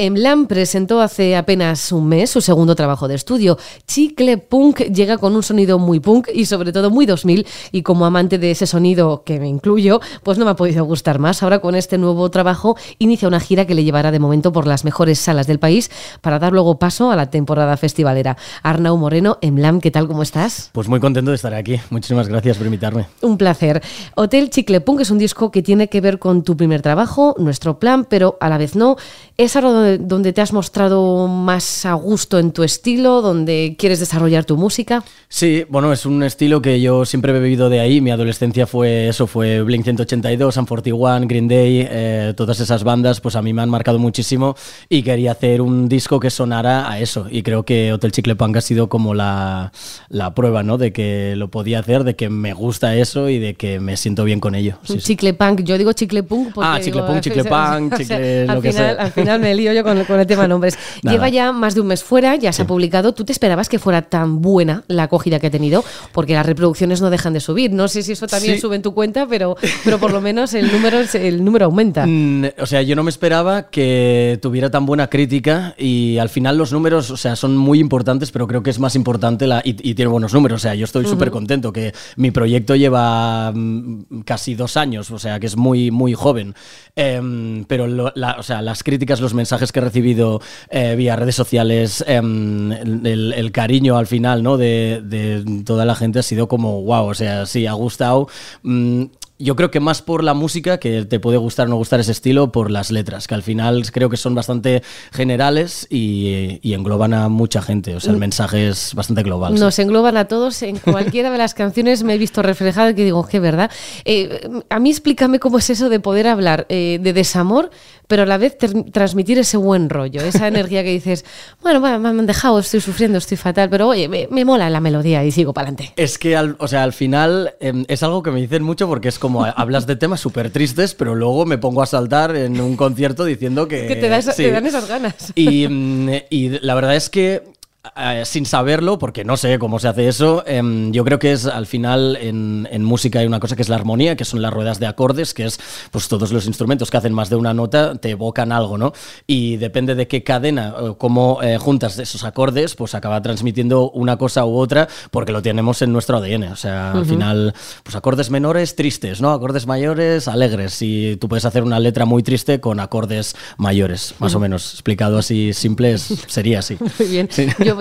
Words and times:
Emlam 0.00 0.46
presentó 0.46 1.00
hace 1.00 1.34
apenas 1.34 1.90
un 1.90 2.06
mes 2.06 2.30
su 2.30 2.40
segundo 2.40 2.76
trabajo 2.76 3.08
de 3.08 3.16
estudio. 3.16 3.58
Chicle 3.84 4.38
Punk 4.38 4.82
llega 4.94 5.18
con 5.18 5.34
un 5.34 5.42
sonido 5.42 5.80
muy 5.80 5.98
punk 5.98 6.28
y 6.32 6.44
sobre 6.44 6.70
todo 6.70 6.88
muy 6.88 7.04
2000 7.04 7.44
y 7.72 7.82
como 7.82 8.06
amante 8.06 8.38
de 8.38 8.52
ese 8.52 8.68
sonido 8.68 9.24
que 9.24 9.40
me 9.40 9.48
incluyo, 9.48 10.00
pues 10.22 10.38
no 10.38 10.44
me 10.44 10.52
ha 10.52 10.54
podido 10.54 10.84
gustar 10.84 11.18
más. 11.18 11.42
Ahora 11.42 11.58
con 11.58 11.74
este 11.74 11.98
nuevo 11.98 12.30
trabajo 12.30 12.76
inicia 13.00 13.26
una 13.26 13.40
gira 13.40 13.66
que 13.66 13.74
le 13.74 13.82
llevará 13.82 14.12
de 14.12 14.20
momento 14.20 14.52
por 14.52 14.68
las 14.68 14.84
mejores 14.84 15.18
salas 15.18 15.48
del 15.48 15.58
país 15.58 15.90
para 16.20 16.38
dar 16.38 16.52
luego 16.52 16.78
paso 16.78 17.10
a 17.10 17.16
la 17.16 17.30
temporada 17.30 17.76
festivalera. 17.76 18.36
Arnau 18.62 18.96
Moreno, 18.96 19.38
Emlam, 19.40 19.80
¿qué 19.80 19.90
tal? 19.90 20.06
¿Cómo 20.06 20.22
estás? 20.22 20.70
Pues 20.74 20.86
muy 20.86 21.00
contento 21.00 21.32
de 21.32 21.34
estar 21.34 21.54
aquí. 21.54 21.80
Muchísimas 21.90 22.28
gracias 22.28 22.56
por 22.56 22.66
invitarme. 22.66 23.08
Un 23.20 23.36
placer. 23.36 23.82
Hotel 24.14 24.50
Chicle 24.50 24.80
Punk 24.80 25.00
es 25.00 25.10
un 25.10 25.18
disco 25.18 25.50
que 25.50 25.64
tiene 25.64 25.88
que 25.88 26.00
ver 26.00 26.20
con 26.20 26.44
tu 26.44 26.56
primer 26.56 26.82
trabajo, 26.82 27.34
nuestro 27.36 27.80
plan, 27.80 28.04
pero 28.08 28.36
a 28.40 28.48
la 28.48 28.58
vez 28.58 28.76
no. 28.76 28.96
Es 29.36 29.56
algo 29.56 29.87
donde 29.96 30.32
te 30.32 30.40
has 30.40 30.52
mostrado 30.52 31.26
más 31.28 31.86
a 31.86 31.94
gusto 31.94 32.38
en 32.38 32.52
tu 32.52 32.64
estilo, 32.64 33.22
donde 33.22 33.76
quieres 33.78 34.00
desarrollar 34.00 34.44
tu 34.44 34.56
música. 34.56 35.02
Sí, 35.28 35.64
bueno, 35.68 35.92
es 35.92 36.04
un 36.04 36.22
estilo 36.22 36.60
que 36.60 36.80
yo 36.80 37.04
siempre 37.04 37.30
he 37.30 37.38
bebido 37.38 37.70
de 37.70 37.80
ahí. 37.80 38.00
Mi 38.00 38.10
adolescencia 38.10 38.66
fue 38.66 39.08
eso, 39.08 39.26
fue 39.26 39.62
Blink 39.62 39.84
182, 39.84 40.54
Sun 40.54 40.66
41, 40.66 41.26
Green 41.26 41.48
Day, 41.48 41.86
eh, 41.88 42.34
todas 42.36 42.60
esas 42.60 42.84
bandas, 42.84 43.20
pues 43.20 43.36
a 43.36 43.42
mí 43.42 43.52
me 43.52 43.62
han 43.62 43.70
marcado 43.70 43.98
muchísimo 43.98 44.56
y 44.88 45.02
quería 45.02 45.32
hacer 45.32 45.62
un 45.62 45.88
disco 45.88 46.20
que 46.20 46.30
sonara 46.30 46.90
a 46.90 46.98
eso. 46.98 47.26
Y 47.30 47.42
creo 47.42 47.64
que 47.64 47.92
Hotel 47.92 48.12
Chicle 48.12 48.36
Punk 48.36 48.56
ha 48.56 48.60
sido 48.60 48.88
como 48.88 49.14
la, 49.14 49.72
la 50.08 50.34
prueba, 50.34 50.62
¿no? 50.62 50.78
De 50.78 50.92
que 50.92 51.34
lo 51.36 51.48
podía 51.48 51.80
hacer, 51.80 52.04
de 52.04 52.16
que 52.16 52.28
me 52.28 52.52
gusta 52.52 52.96
eso 52.96 53.28
y 53.28 53.38
de 53.38 53.54
que 53.54 53.80
me 53.80 53.96
siento 53.96 54.24
bien 54.24 54.40
con 54.40 54.54
ello. 54.54 54.78
chicle 54.82 55.34
Punk, 55.34 55.62
yo 55.62 55.78
digo 55.78 55.92
Chicle 55.92 56.22
Punk 56.22 56.52
porque. 56.54 56.68
Ah, 56.70 56.80
Chicle 56.80 57.02
Punk, 57.06 57.20
Chicle 57.20 57.44
Punk, 57.44 57.96
Chicle 57.96 58.46
lo 58.46 58.60
que 58.60 58.72
sea. 58.72 58.90
Al 58.90 59.12
final 59.12 59.40
me 59.40 59.54
lío 59.54 59.72
yo 59.72 59.77
con, 59.82 59.98
el 59.98 60.26
tema 60.26 60.48
nombres. 60.48 60.78
Lleva 61.02 61.28
ya 61.28 61.52
más 61.52 61.74
de 61.74 61.80
un 61.80 61.88
mes 61.88 62.02
fuera, 62.02 62.36
ya 62.36 62.52
se 62.52 62.62
ha 62.62 62.66
publicado. 62.66 63.12
¿Tú 63.12 63.24
te 63.24 63.32
esperabas 63.32 63.68
que 63.68 63.78
fuera 63.78 64.02
tan 64.02 64.40
buena 64.40 64.84
la 64.88 65.04
acogida 65.04 65.38
que 65.38 65.48
ha 65.48 65.50
tenido? 65.50 65.84
Porque 66.12 66.34
las 66.34 66.46
reproducciones 66.46 67.00
no 67.00 67.10
dejan 67.10 67.32
de 67.32 67.40
subir. 67.40 67.72
No 67.72 67.88
sé 67.88 68.02
si 68.02 68.12
eso 68.12 68.26
también 68.26 68.60
sube 68.60 68.76
en 68.76 68.82
tu 68.82 68.94
cuenta, 68.94 69.26
pero, 69.26 69.56
pero 69.84 69.98
por 69.98 70.12
lo 70.12 70.20
menos 70.20 70.54
el 70.54 70.70
número, 70.72 71.00
el 71.12 71.44
número 71.44 71.66
aumenta. 71.66 72.06
Mm, 72.06 72.44
o 72.58 72.66
sea, 72.66 72.82
yo 72.82 72.96
no 72.96 73.02
me 73.02 73.10
esperaba 73.10 73.70
que 73.70 74.38
tuviera 74.42 74.70
tan 74.70 74.86
buena 74.86 75.08
crítica 75.08 75.74
y 75.78 76.18
al 76.18 76.28
final 76.28 76.58
los 76.58 76.72
números, 76.72 77.10
o 77.10 77.16
sea, 77.16 77.36
son 77.36 77.56
muy 77.56 77.78
importantes, 77.78 78.30
pero 78.30 78.46
creo 78.46 78.62
que 78.62 78.70
es 78.70 78.78
más 78.78 78.94
importante 78.94 79.46
la, 79.46 79.62
y, 79.64 79.94
tiene 79.94 80.10
buenos 80.10 80.34
números. 80.34 80.60
O 80.60 80.62
sea, 80.62 80.74
yo 80.74 80.84
estoy 80.84 81.06
súper 81.06 81.30
contento 81.30 81.72
que 81.72 81.92
mi 82.16 82.30
proyecto 82.30 82.76
lleva 82.76 83.52
mm, 83.54 84.20
casi 84.24 84.54
dos 84.54 84.76
años, 84.76 85.10
o 85.10 85.18
sea, 85.18 85.40
que 85.40 85.46
es 85.46 85.56
muy, 85.56 85.90
muy 85.90 86.14
joven. 86.14 86.54
Em, 86.96 87.64
pero 87.64 87.86
o 87.86 88.42
sea, 88.42 88.62
las 88.62 88.82
críticas, 88.82 89.20
los 89.20 89.34
mensajes 89.34 89.67
que 89.72 89.80
he 89.80 89.82
recibido 89.82 90.40
eh, 90.70 90.94
vía 90.96 91.16
redes 91.16 91.34
sociales, 91.34 92.04
em, 92.06 92.72
el, 92.72 93.50
cariño 93.52 93.96
al 93.96 94.06
final 94.06 94.42
¿no? 94.42 94.56
de, 94.56 95.02
de, 95.04 95.62
toda 95.64 95.84
la 95.84 95.94
gente 95.94 96.18
ha 96.18 96.22
sido 96.22 96.48
como 96.48 96.82
wow, 96.82 97.06
o 97.06 97.14
sea, 97.14 97.46
sí, 97.46 97.66
ha 97.66 97.72
gustado. 97.72 98.28
Mm, 98.62 99.06
yo 99.38 99.54
creo 99.54 99.70
que 99.70 99.80
más 99.80 100.02
por 100.02 100.24
la 100.24 100.34
música, 100.34 100.78
que 100.78 101.04
te 101.04 101.20
puede 101.20 101.36
gustar 101.36 101.68
o 101.68 101.70
no 101.70 101.76
gustar 101.76 102.00
ese 102.00 102.12
estilo, 102.12 102.50
por 102.50 102.70
las 102.70 102.90
letras, 102.90 103.28
que 103.28 103.34
al 103.34 103.42
final 103.42 103.90
creo 103.92 104.10
que 104.10 104.16
son 104.16 104.34
bastante 104.34 104.82
generales 105.12 105.86
y, 105.90 106.58
engloban 106.78 107.14
a 107.14 107.28
mucha 107.28 107.62
gente. 107.62 107.94
O 107.96 108.00
sea, 108.00 108.10
el 108.10 108.18
mm. 108.18 108.20
mensaje 108.20 108.68
es 108.68 108.94
bastante 108.94 109.22
global. 109.22 109.54
Nos 109.54 109.78
engloban 109.78 110.16
a 110.16 110.26
todos. 110.26 110.62
En 110.62 110.78
cualquiera 110.78 111.30
de 111.30 111.38
las 111.38 111.54
canciones 111.54 112.04
me 112.04 112.14
he 112.14 112.18
visto 112.18 112.42
reflejada 112.42 112.94
que 112.94 113.04
digo, 113.04 113.26
qué 113.26 113.40
verdad. 113.40 113.70
Eh, 114.04 114.48
a 114.68 114.78
mí 114.78 114.90
explícame 114.90 115.38
cómo 115.38 115.58
es 115.58 115.70
eso 115.70 115.88
de 115.88 116.00
poder 116.00 116.26
hablar 116.26 116.66
eh, 116.68 116.98
de 117.00 117.12
desamor, 117.12 117.70
pero 118.08 118.24
a 118.24 118.26
la 118.26 118.38
vez 118.38 118.56
transmitir 118.92 119.38
ese 119.38 119.56
buen 119.56 119.88
rollo, 119.88 120.22
esa 120.22 120.48
energía 120.48 120.82
que 120.82 120.90
dices, 120.90 121.24
bueno, 121.62 121.80
me 121.80 122.08
han 122.08 122.26
dejado, 122.26 122.58
estoy 122.58 122.80
sufriendo, 122.80 123.18
estoy 123.18 123.36
fatal, 123.36 123.70
pero 123.70 123.88
oye, 123.88 124.08
me, 124.08 124.44
mola 124.44 124.68
la 124.70 124.80
melodía 124.80 125.24
y 125.24 125.30
sigo 125.30 125.52
para 125.52 125.68
adelante. 125.68 125.92
Es 125.96 126.18
que, 126.18 126.36
al, 126.36 126.56
o 126.58 126.66
sea, 126.66 126.82
al 126.82 126.94
final 126.94 127.54
em, 127.60 127.84
es 127.86 128.02
algo 128.02 128.22
que 128.22 128.30
me 128.30 128.40
dicen 128.40 128.62
mucho 128.64 128.88
porque 128.88 129.08
es 129.08 129.18
como 129.18 129.44
hablas 129.44 129.86
de 129.86 129.94
temas 129.96 130.20
súper 130.20 130.50
tristes, 130.50 130.94
pero 130.94 131.14
luego 131.14 131.44
me 131.44 131.58
pongo 131.58 131.82
a 131.82 131.86
saltar 131.86 132.34
en 132.34 132.60
un 132.60 132.76
concierto 132.76 133.24
diciendo 133.24 133.68
que... 133.68 133.86
que 133.88 133.96
te, 133.96 134.08
te 134.08 134.50
dan 134.50 134.66
esas 134.66 134.88
ganas. 134.88 135.32
Y, 135.34 135.68
mm, 135.68 136.10
y 136.30 136.48
la 136.60 136.74
verdad 136.74 136.96
es 136.96 137.10
que 137.10 137.57
eh, 137.96 138.24
sin 138.24 138.44
saberlo, 138.44 138.98
porque 138.98 139.24
no 139.24 139.36
sé 139.36 139.58
cómo 139.58 139.78
se 139.78 139.86
hace 139.86 140.08
eso, 140.08 140.42
em, 140.46 140.90
yo 140.90 141.04
creo 141.04 141.20
que 141.20 141.30
es 141.30 141.46
al 141.46 141.66
final 141.66 142.16
en, 142.20 142.66
música 142.82 143.20
hay 143.20 143.26
una 143.26 143.38
cosa 143.38 143.54
que 143.54 143.62
es 143.62 143.68
la 143.68 143.76
armonía, 143.76 144.16
que 144.16 144.24
son 144.24 144.42
las 144.42 144.52
ruedas 144.52 144.80
de 144.80 144.86
acordes, 144.86 145.34
que 145.34 145.44
es 145.44 145.60
pues 145.90 146.08
todos 146.08 146.32
los 146.32 146.46
instrumentos 146.46 146.90
que 146.90 146.96
hacen 146.96 147.12
más 147.12 147.28
de 147.28 147.36
una 147.36 147.54
nota 147.54 147.96
te 147.96 148.10
evocan 148.10 148.50
algo, 148.50 148.78
¿no? 148.78 148.92
Y 149.26 149.58
depende 149.58 149.94
de 149.94 150.08
qué 150.08 150.24
cadena 150.24 150.74
o 150.76 150.98
cómo 150.98 151.40
eh, 151.42 151.58
juntas 151.58 151.98
esos 151.98 152.24
acordes, 152.24 152.74
pues 152.74 152.94
acaba 152.94 153.22
transmitiendo 153.22 153.90
una 153.90 154.16
cosa 154.16 154.44
u 154.44 154.56
otra, 154.56 154.88
porque 155.10 155.32
lo 155.32 155.42
tenemos 155.42 155.82
en 155.82 155.92
nuestro 155.92 156.16
ADN. 156.18 156.44
O 156.44 156.56
sea, 156.56 156.92
al 156.92 157.06
final, 157.06 157.54
pues 157.82 157.94
acordes 157.94 158.30
menores 158.30 158.74
tristes, 158.74 159.20
¿no? 159.20 159.30
Acordes 159.32 159.66
mayores 159.66 160.28
alegres. 160.28 160.80
Y 160.82 161.16
tú 161.16 161.28
puedes 161.28 161.44
hacer 161.44 161.62
una 161.62 161.78
letra 161.78 162.04
muy 162.06 162.22
triste 162.22 162.60
con 162.60 162.80
acordes 162.80 163.36
mayores, 163.56 164.14
más 164.18 164.34
o 164.34 164.40
menos. 164.40 164.72
Explicado 164.72 165.18
así 165.18 165.52
simple, 165.52 165.98
sería 165.98 166.60
así. 166.60 166.76
Muy 166.98 167.08
bien 167.08 167.28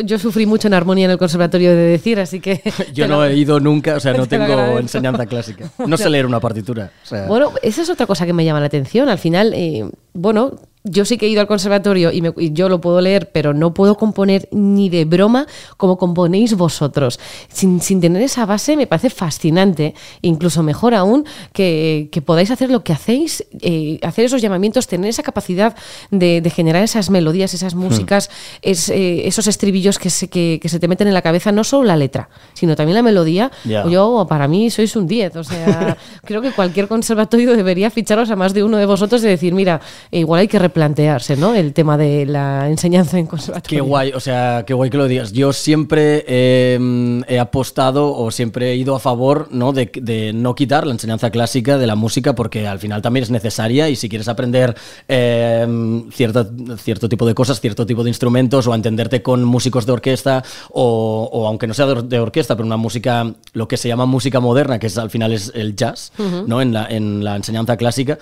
yo, 0.06 0.20
sufrí 0.20 0.46
mucho 0.46 0.68
en 0.68 0.74
armonía 0.74 1.06
en 1.06 1.12
el 1.12 1.18
conservatorio 1.18 1.72
de 1.72 1.78
decir, 1.78 2.20
así 2.20 2.40
que... 2.40 2.62
yo 2.94 3.08
no 3.08 3.24
he 3.24 3.36
ido 3.36 3.60
nunca, 3.60 3.96
o 3.96 4.00
sea, 4.00 4.14
no 4.14 4.26
tengo 4.28 4.80
enseñanza 4.80 5.26
clásica. 5.26 5.70
No 5.88 5.98
sé 5.98 6.10
leer 6.10 6.26
una 6.26 6.40
partitura. 6.40 6.92
Bueno, 7.28 7.54
esa 7.62 7.82
es 7.82 7.90
otra 7.90 8.06
cosa 8.06 8.26
que 8.26 8.34
me 8.34 8.44
llama 8.44 8.60
la 8.60 8.66
atención. 8.66 9.10
Al 9.10 9.18
final, 9.18 9.54
eh, 9.54 9.90
bueno, 10.14 10.60
yo 10.90 11.06
sí 11.06 11.18
que 11.18 11.26
he 11.26 11.30
ido 11.30 11.42
al 11.42 11.48
conservatorio 11.48 12.12
y, 12.12 12.22
yo 12.54 12.70
lo 12.70 12.82
puedo 12.82 13.02
leer, 13.02 13.32
pero 13.32 13.54
no 13.54 13.74
puedo 13.74 13.96
componer 13.96 14.48
ni 14.52 14.90
de 14.90 15.06
broma 15.06 15.48
como 15.78 15.98
componéis 15.98 16.56
vosotros. 16.56 17.20
Sin, 17.50 17.80
tener 17.80 18.22
esa 18.22 18.46
base 18.46 18.78
me 18.78 18.88
parece 18.88 19.10
fascinante, 19.10 19.94
incluso 20.22 20.64
mejor 20.64 20.94
aún 20.94 21.26
que, 21.54 22.10
podáis 22.26 22.52
hacer 22.52 22.70
lo 22.70 22.84
que 22.84 22.94
hacéis, 22.94 23.46
eh, 23.62 24.00
hacer 24.04 24.26
esos 24.26 24.42
llamamientos, 24.42 24.88
tener 24.88 25.10
esa 25.10 25.24
capacidad 25.24 25.76
de, 26.12 26.52
generar 26.54 26.84
esas 26.84 27.10
melodías, 27.10 27.54
esas 27.54 27.76
hmm. 27.76 27.80
músicas, 27.80 28.30
eh, 28.62 29.22
esos 29.26 29.48
estribillos 29.48 30.00
que 30.00 30.10
se, 30.10 30.30
que, 30.30 30.60
se 30.64 30.80
te 30.80 30.88
meten 30.88 31.08
en 31.08 31.14
la 31.14 31.22
cabeza, 31.22 31.52
no 31.52 31.64
solo 31.64 31.84
la 31.84 31.96
letra, 31.96 32.30
sino 32.54 32.76
también 32.76 32.96
la 32.96 33.04
melodía. 33.04 33.52
Yo, 33.66 34.26
para 34.28 34.48
mí, 34.48 34.70
sois 34.70 34.96
un 34.96 35.08
10. 35.08 35.36
O 35.36 35.44
sea, 35.44 35.98
creo 36.26 36.42
que 36.42 36.52
cualquier 36.52 36.88
conservatorio 36.88 37.56
debería 37.56 37.90
ficharos 37.90 38.30
a 38.30 38.36
más 38.36 38.54
de 38.54 38.64
uno 38.64 38.78
de 38.78 38.86
vosotros 38.86 39.24
y 39.24 39.28
decir, 39.28 39.54
mira, 39.54 39.82
igual 40.12 40.42
hay 40.42 40.48
que 40.48 40.60
plantearse, 40.78 41.36
¿no? 41.36 41.56
El 41.56 41.74
tema 41.74 41.98
de 41.98 42.28
la 42.28 42.70
enseñanza 42.70 43.18
en 43.18 43.26
conservatorio. 43.26 43.80
Qué 43.80 43.82
guay, 43.82 44.12
o 44.14 44.20
sea, 44.20 44.64
qué 44.64 44.76
guay 44.76 44.92
que 44.92 44.98
lo 44.98 45.08
digas. 45.08 45.32
Yo 45.32 45.52
siempre 45.52 46.24
em, 46.28 47.24
he 47.28 47.40
apostado 47.40 48.14
o 48.14 48.30
siempre 48.30 48.70
he 48.70 48.76
ido 48.76 48.94
a 48.96 49.00
favor, 49.00 49.48
¿no? 49.50 49.74
De, 49.74 50.32
no 50.36 50.54
quitar 50.54 50.86
la 50.86 50.94
enseñanza 50.94 51.32
clásica 51.32 51.80
de 51.80 51.88
la 51.88 51.96
música 51.96 52.36
porque 52.36 52.68
al 52.68 52.78
final 52.78 53.02
también 53.02 53.24
es 53.24 53.32
necesaria 53.32 53.90
y 53.90 53.96
si 53.96 54.08
quieres 54.08 54.28
aprender 54.28 54.76
em, 55.08 56.12
cierto, 56.12 56.48
cierto 56.78 57.10
tipo 57.10 57.26
de 57.26 57.34
cosas, 57.34 57.60
cierto 57.60 57.88
tipo 57.88 58.04
de 58.04 58.12
instrumentos 58.12 58.68
o 58.68 58.76
entenderte 58.76 59.24
con 59.24 59.44
músicos 59.46 59.88
de 59.88 59.94
orquesta 59.94 60.44
o, 60.70 61.46
aunque 61.48 61.66
no 61.66 61.74
sea 61.74 61.88
de, 61.88 62.20
orquesta, 62.20 62.56
pero 62.56 62.68
una 62.68 62.78
música, 62.78 63.34
lo 63.54 63.68
que 63.68 63.78
se 63.78 63.88
llama 63.88 64.06
música 64.06 64.40
moderna, 64.40 64.78
que 64.78 64.86
es 64.86 64.98
al 65.00 65.10
final 65.10 65.34
es 65.34 65.52
el 65.56 65.76
jazz, 65.76 66.12
¿no? 66.46 66.62
En 66.62 66.72
la, 66.72 66.86
en 66.86 67.24
la 67.24 67.36
enseñanza 67.36 67.78
clásica. 67.78 68.20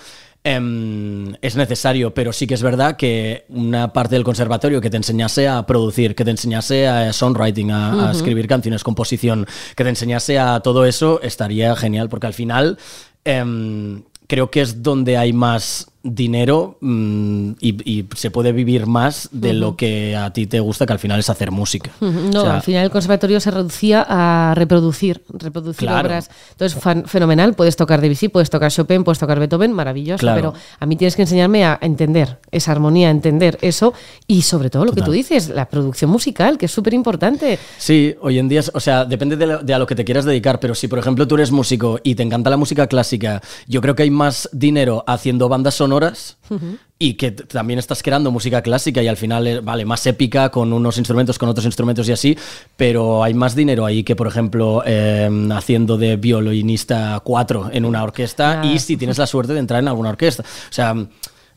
Em, 0.47 1.33
es 1.41 1.56
necesario, 1.56 2.13
pero 2.13 2.31
sí 2.31 2.45
que 2.45 2.53
es 2.53 2.61
verdad 2.61 2.97
que 2.97 3.45
una 3.50 3.91
parte 3.91 4.13
del 4.13 4.23
conservatorio 4.23 4.79
que 4.79 4.91
te 4.91 4.97
enseñase 4.97 5.47
a 5.47 5.66
producir, 5.66 6.13
que 6.13 6.23
te 6.23 6.29
enseñase 6.29 6.88
a 6.88 7.11
songwriting, 7.13 7.72
a, 7.72 8.11
escribir 8.11 8.47
canciones, 8.47 8.84
composición, 8.84 9.47
que 9.75 9.84
te 9.84 9.89
enseñase 9.89 10.38
a 10.38 10.59
todo 10.59 10.85
eso, 10.85 11.19
estaría 11.23 11.75
genial, 11.75 12.09
porque 12.09 12.28
al 12.28 12.35
final 12.35 12.78
em, 13.23 14.03
creo 14.28 14.51
que 14.51 14.61
es 14.61 14.84
donde 14.84 15.17
hay 15.17 15.34
más 15.34 15.88
dinero 16.05 16.77
mm, 16.81 17.51
y, 17.59 18.05
se 18.16 18.29
puede 18.29 18.51
vivir 18.51 18.85
más 18.85 19.28
de 19.31 19.53
lo 19.53 19.75
que 19.75 20.16
a 20.16 20.31
ti 20.31 20.46
te 20.46 20.59
gusta, 20.59 20.85
que 20.85 20.93
al 20.93 20.99
final 20.99 21.19
es 21.19 21.29
hacer 21.29 21.52
música. 21.52 21.91
No, 21.99 22.41
al 22.41 22.61
final 22.61 22.85
el 22.85 22.91
conservatorio 22.91 23.40
se 23.40 23.49
reducía 23.49 24.05
a 24.07 24.53
reproducir, 24.55 25.23
reproducir 25.29 25.90
obras. 25.90 26.29
Entonces, 26.52 26.79
fenomenal, 27.07 27.55
puedes 27.55 27.75
tocar 27.75 28.02
Debussy, 28.02 28.29
puedes 28.29 28.49
tocar 28.49 28.72
Chopin, 28.72 29.03
puedes 29.03 29.17
tocar 29.17 29.40
Beethoven, 29.40 29.72
maravilloso, 29.72 30.28
pero 30.35 30.53
a 30.79 30.85
mí 30.85 30.96
tienes 30.96 31.16
que 31.16 31.23
enseñarme 31.23 31.66
a 31.66 31.79
entender 31.81 32.40
esa 32.51 32.72
armonía, 32.72 33.08
a 33.08 33.11
entender 33.11 33.58
eso 33.61 33.93
y 34.28 34.43
sobre 34.43 34.69
todo 34.69 34.85
lo 34.85 34.93
que 34.93 35.01
tú 35.01 35.11
dices, 35.11 35.49
la 35.49 35.67
producción 35.67 36.11
musical, 36.11 36.58
que 36.59 36.67
es 36.67 36.72
súper 36.72 36.93
importante. 36.93 37.58
Sí, 37.78 38.16
hoy 38.22 38.37
en 38.37 38.47
día, 38.47 38.61
o 38.73 38.79
sea, 38.79 39.05
depende 39.05 39.35
de, 39.37 39.73
a 39.73 39.79
lo 39.79 39.87
que 39.87 39.96
te 39.96 40.05
quieras 40.05 40.25
dedicar, 40.25 40.59
pero 40.59 40.75
si 40.75 40.87
por 40.87 40.99
ejemplo 40.99 41.28
tú 41.28 41.35
eres 41.35 41.51
músico 41.51 41.99
y 42.03 42.13
te 42.13 42.22
encanta 42.22 42.51
la 42.51 42.58
música 42.58 42.85
clásica, 42.87 43.41
yo 43.67 43.81
creo 43.81 43.96
que 43.96 44.03
hay 44.03 44.11
más 44.11 44.47
dinero 44.51 45.03
haciendo 45.08 45.49
bandas 45.49 45.75
sonoras 45.75 45.95
horas 45.96 46.38
y 47.00 47.16
que 47.16 47.32
también 47.32 47.80
estás 47.80 48.03
creando 48.03 48.32
música 48.32 48.62
clásica 48.62 49.02
y 49.02 49.08
al 49.08 49.18
final, 49.18 49.47
eh, 49.47 49.59
vale, 49.59 49.86
más 49.86 50.06
épica 50.06 50.50
con 50.50 50.72
unos 50.72 50.97
instrumentos, 50.97 51.38
con 51.38 51.50
otros 51.50 51.66
instrumentos 51.66 52.08
y 52.08 52.12
así, 52.12 52.38
pero 52.78 53.24
hay 53.24 53.34
más 53.34 53.56
dinero 53.56 53.86
ahí 53.86 54.03
que, 54.03 54.16
por 54.16 54.28
ejemplo, 54.28 54.84
em, 54.86 55.52
haciendo 55.52 55.97
de 55.97 56.16
violinista 56.16 57.20
4 57.24 57.70
en 57.74 57.86
una 57.86 58.03
orquesta 58.03 58.62
y 58.64 58.80
si 58.80 58.97
tienes 58.97 59.18
la 59.18 59.28
suerte 59.28 59.53
de 59.53 59.59
entrar 59.59 59.82
en 59.82 59.88
alguna 59.88 60.09
orquesta. 60.09 60.44
O 60.44 60.74
sea 60.74 60.96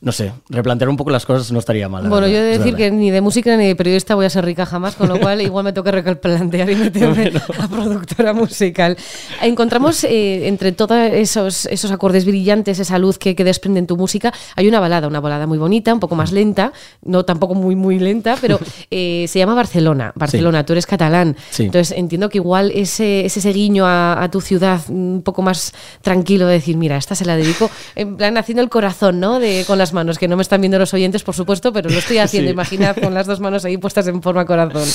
no 0.00 0.12
sé, 0.12 0.32
replantear 0.48 0.88
un 0.88 0.96
poco 0.96 1.10
las 1.10 1.26
cosas 1.26 1.50
no 1.50 1.58
estaría 1.58 1.88
mal. 1.88 2.08
Bueno, 2.08 2.28
yo 2.28 2.38
he 2.38 2.42
de 2.42 2.58
decir 2.58 2.76
que 2.76 2.88
ni 2.92 3.10
de 3.10 3.20
música 3.20 3.56
ni 3.56 3.66
de 3.66 3.74
periodista 3.74 4.14
voy 4.14 4.26
a 4.26 4.30
ser 4.30 4.44
rica 4.44 4.64
jamás, 4.64 4.94
con 4.94 5.08
lo 5.08 5.18
cual 5.20 5.40
igual 5.40 5.64
me 5.64 5.72
toca 5.72 5.90
replantear 5.90 6.70
y 6.70 6.76
meterme 6.76 7.32
a 7.58 7.66
productora 7.66 8.32
musical. 8.32 8.96
Encontramos 9.42 10.04
eh, 10.04 10.46
entre 10.46 10.70
todos 10.70 10.96
esos, 11.12 11.66
esos 11.66 11.90
acordes 11.90 12.26
brillantes, 12.26 12.78
esa 12.78 12.96
luz 12.98 13.18
que, 13.18 13.34
que 13.34 13.42
desprende 13.42 13.80
en 13.80 13.88
tu 13.88 13.96
música, 13.96 14.32
hay 14.54 14.68
una 14.68 14.78
balada, 14.78 15.08
una 15.08 15.18
balada 15.18 15.48
muy 15.48 15.58
bonita, 15.58 15.92
un 15.92 16.00
poco 16.00 16.14
más 16.14 16.30
lenta, 16.30 16.72
no 17.02 17.24
tampoco 17.24 17.54
muy, 17.54 17.74
muy 17.74 17.98
lenta, 17.98 18.36
pero 18.40 18.60
eh, 18.92 19.26
se 19.28 19.40
llama 19.40 19.54
Barcelona. 19.54 20.12
Barcelona, 20.14 20.64
tú 20.64 20.74
eres 20.74 20.86
catalán. 20.86 21.36
Entonces 21.58 21.96
entiendo 21.96 22.28
que 22.28 22.38
igual 22.38 22.70
ese, 22.72 23.26
ese 23.26 23.52
guiño 23.52 23.84
a, 23.84 24.22
a, 24.22 24.30
tu 24.30 24.40
ciudad 24.40 24.80
un 24.88 25.22
poco 25.24 25.42
más 25.42 25.74
tranquilo 26.02 26.46
de 26.46 26.54
decir, 26.54 26.76
mira, 26.76 26.96
esta 26.96 27.16
se 27.16 27.24
la 27.24 27.34
dedico, 27.34 27.68
en 27.96 28.16
plan 28.16 28.36
haciendo 28.36 28.62
el 28.62 28.68
corazón, 28.68 29.18
¿no? 29.18 29.40
De, 29.40 29.64
con 29.66 29.76
las 29.76 29.88
manos, 29.93 30.19
que 30.19 30.29
no 30.29 30.37
me 30.37 30.43
están 30.43 30.61
viendo 30.61 30.79
los 30.79 30.93
oyentes, 30.94 31.23
por 31.23 31.35
supuesto, 31.35 31.73
pero 31.73 31.90
lo 31.90 31.99
estoy 31.99 32.19
haciendo. 32.19 32.50
Imaginad 32.50 32.96
con 32.96 33.14
las 33.14 33.26
dos 33.26 33.40
manos 33.40 33.64
ahí 33.64 33.76
puestas 33.76 34.06
en 34.08 34.23
forma 34.23 34.44
corazón. 34.44 34.87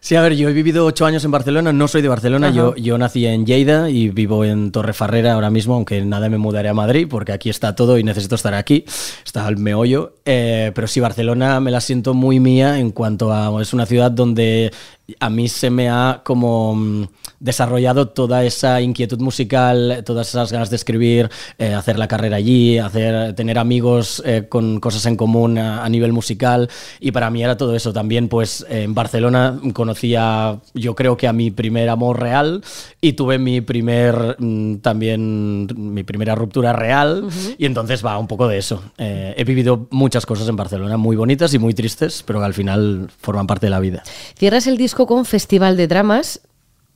Sí, 0.00 0.16
a 0.16 0.22
ver, 0.22 0.34
yo 0.34 0.48
he 0.48 0.52
vivido 0.52 0.86
ocho 0.86 1.04
años 1.04 1.24
en 1.24 1.30
Barcelona, 1.30 1.72
no 1.72 1.86
soy 1.86 2.00
de 2.00 2.08
Barcelona, 2.08 2.50
yo, 2.50 2.74
yo 2.76 2.96
nací 2.96 3.26
en 3.26 3.44
Lleida 3.44 3.90
y 3.90 4.08
vivo 4.08 4.44
en 4.44 4.72
Torrefarrera 4.72 5.34
ahora 5.34 5.50
mismo, 5.50 5.74
aunque 5.74 6.00
nada 6.02 6.28
me 6.28 6.38
mudaré 6.38 6.70
a 6.70 6.74
Madrid 6.74 7.06
porque 7.08 7.32
aquí 7.32 7.50
está 7.50 7.74
todo 7.74 7.98
y 7.98 8.04
necesito 8.04 8.34
estar 8.34 8.54
aquí, 8.54 8.84
está 9.24 9.46
el 9.46 9.58
meollo. 9.58 10.14
Eh, 10.24 10.72
pero 10.74 10.86
sí, 10.86 11.00
Barcelona 11.00 11.60
me 11.60 11.70
la 11.70 11.80
siento 11.80 12.14
muy 12.14 12.40
mía 12.40 12.78
en 12.78 12.90
cuanto 12.90 13.32
a. 13.32 13.60
Es 13.60 13.74
una 13.74 13.84
ciudad 13.84 14.10
donde 14.10 14.70
a 15.18 15.30
mí 15.30 15.48
se 15.48 15.70
me 15.70 15.88
ha 15.88 16.22
como 16.24 16.74
mm, 16.74 17.04
desarrollado 17.40 18.08
toda 18.08 18.44
esa 18.44 18.80
inquietud 18.80 19.18
musical, 19.18 20.02
todas 20.04 20.28
esas 20.28 20.52
ganas 20.52 20.70
de 20.70 20.76
escribir, 20.76 21.30
eh, 21.58 21.74
hacer 21.74 21.98
la 21.98 22.06
carrera 22.06 22.36
allí, 22.36 22.78
hacer, 22.78 23.34
tener 23.34 23.58
amigos 23.58 24.22
eh, 24.24 24.39
con 24.48 24.80
cosas 24.80 25.06
en 25.06 25.16
común 25.16 25.58
a, 25.58 25.88
nivel 25.88 26.12
musical 26.12 26.68
y 27.00 27.10
para 27.10 27.30
mí 27.30 27.42
era 27.42 27.56
todo 27.56 27.74
eso. 27.74 27.92
También 27.92 28.28
pues 28.28 28.64
en 28.68 28.94
Barcelona 28.94 29.58
conocía 29.72 30.58
yo 30.74 30.94
creo 30.94 31.16
que 31.16 31.26
a 31.26 31.32
mi 31.32 31.50
primer 31.50 31.88
amor 31.88 32.20
real 32.20 32.62
y 33.00 33.14
tuve 33.14 33.38
mi 33.38 33.60
primer 33.60 34.36
mm, 34.38 34.76
también 34.76 35.68
mi 35.76 36.02
primera 36.04 36.34
ruptura 36.34 36.72
real 36.72 37.28
y 37.58 37.66
entonces 37.66 38.04
va 38.04 38.18
un 38.18 38.26
poco 38.26 38.48
de 38.48 38.58
eso. 38.58 38.82
Eh, 38.98 39.34
he 39.36 39.44
vivido 39.44 39.88
muchas 39.90 40.26
cosas 40.26 40.48
en 40.48 40.56
Barcelona, 40.56 40.96
muy 40.96 41.16
bonitas 41.16 41.52
y 41.54 41.58
muy 41.58 41.74
tristes, 41.74 42.22
pero 42.26 42.38
que 42.38 42.46
al 42.46 42.54
final 42.54 43.08
forman 43.20 43.46
parte 43.46 43.66
de 43.66 43.70
la 43.70 43.80
vida. 43.80 44.02
Cierras 44.38 44.66
el 44.66 44.76
disco 44.76 45.06
con 45.06 45.24
Festival 45.24 45.76
de 45.76 45.88
Dramas, 45.88 46.40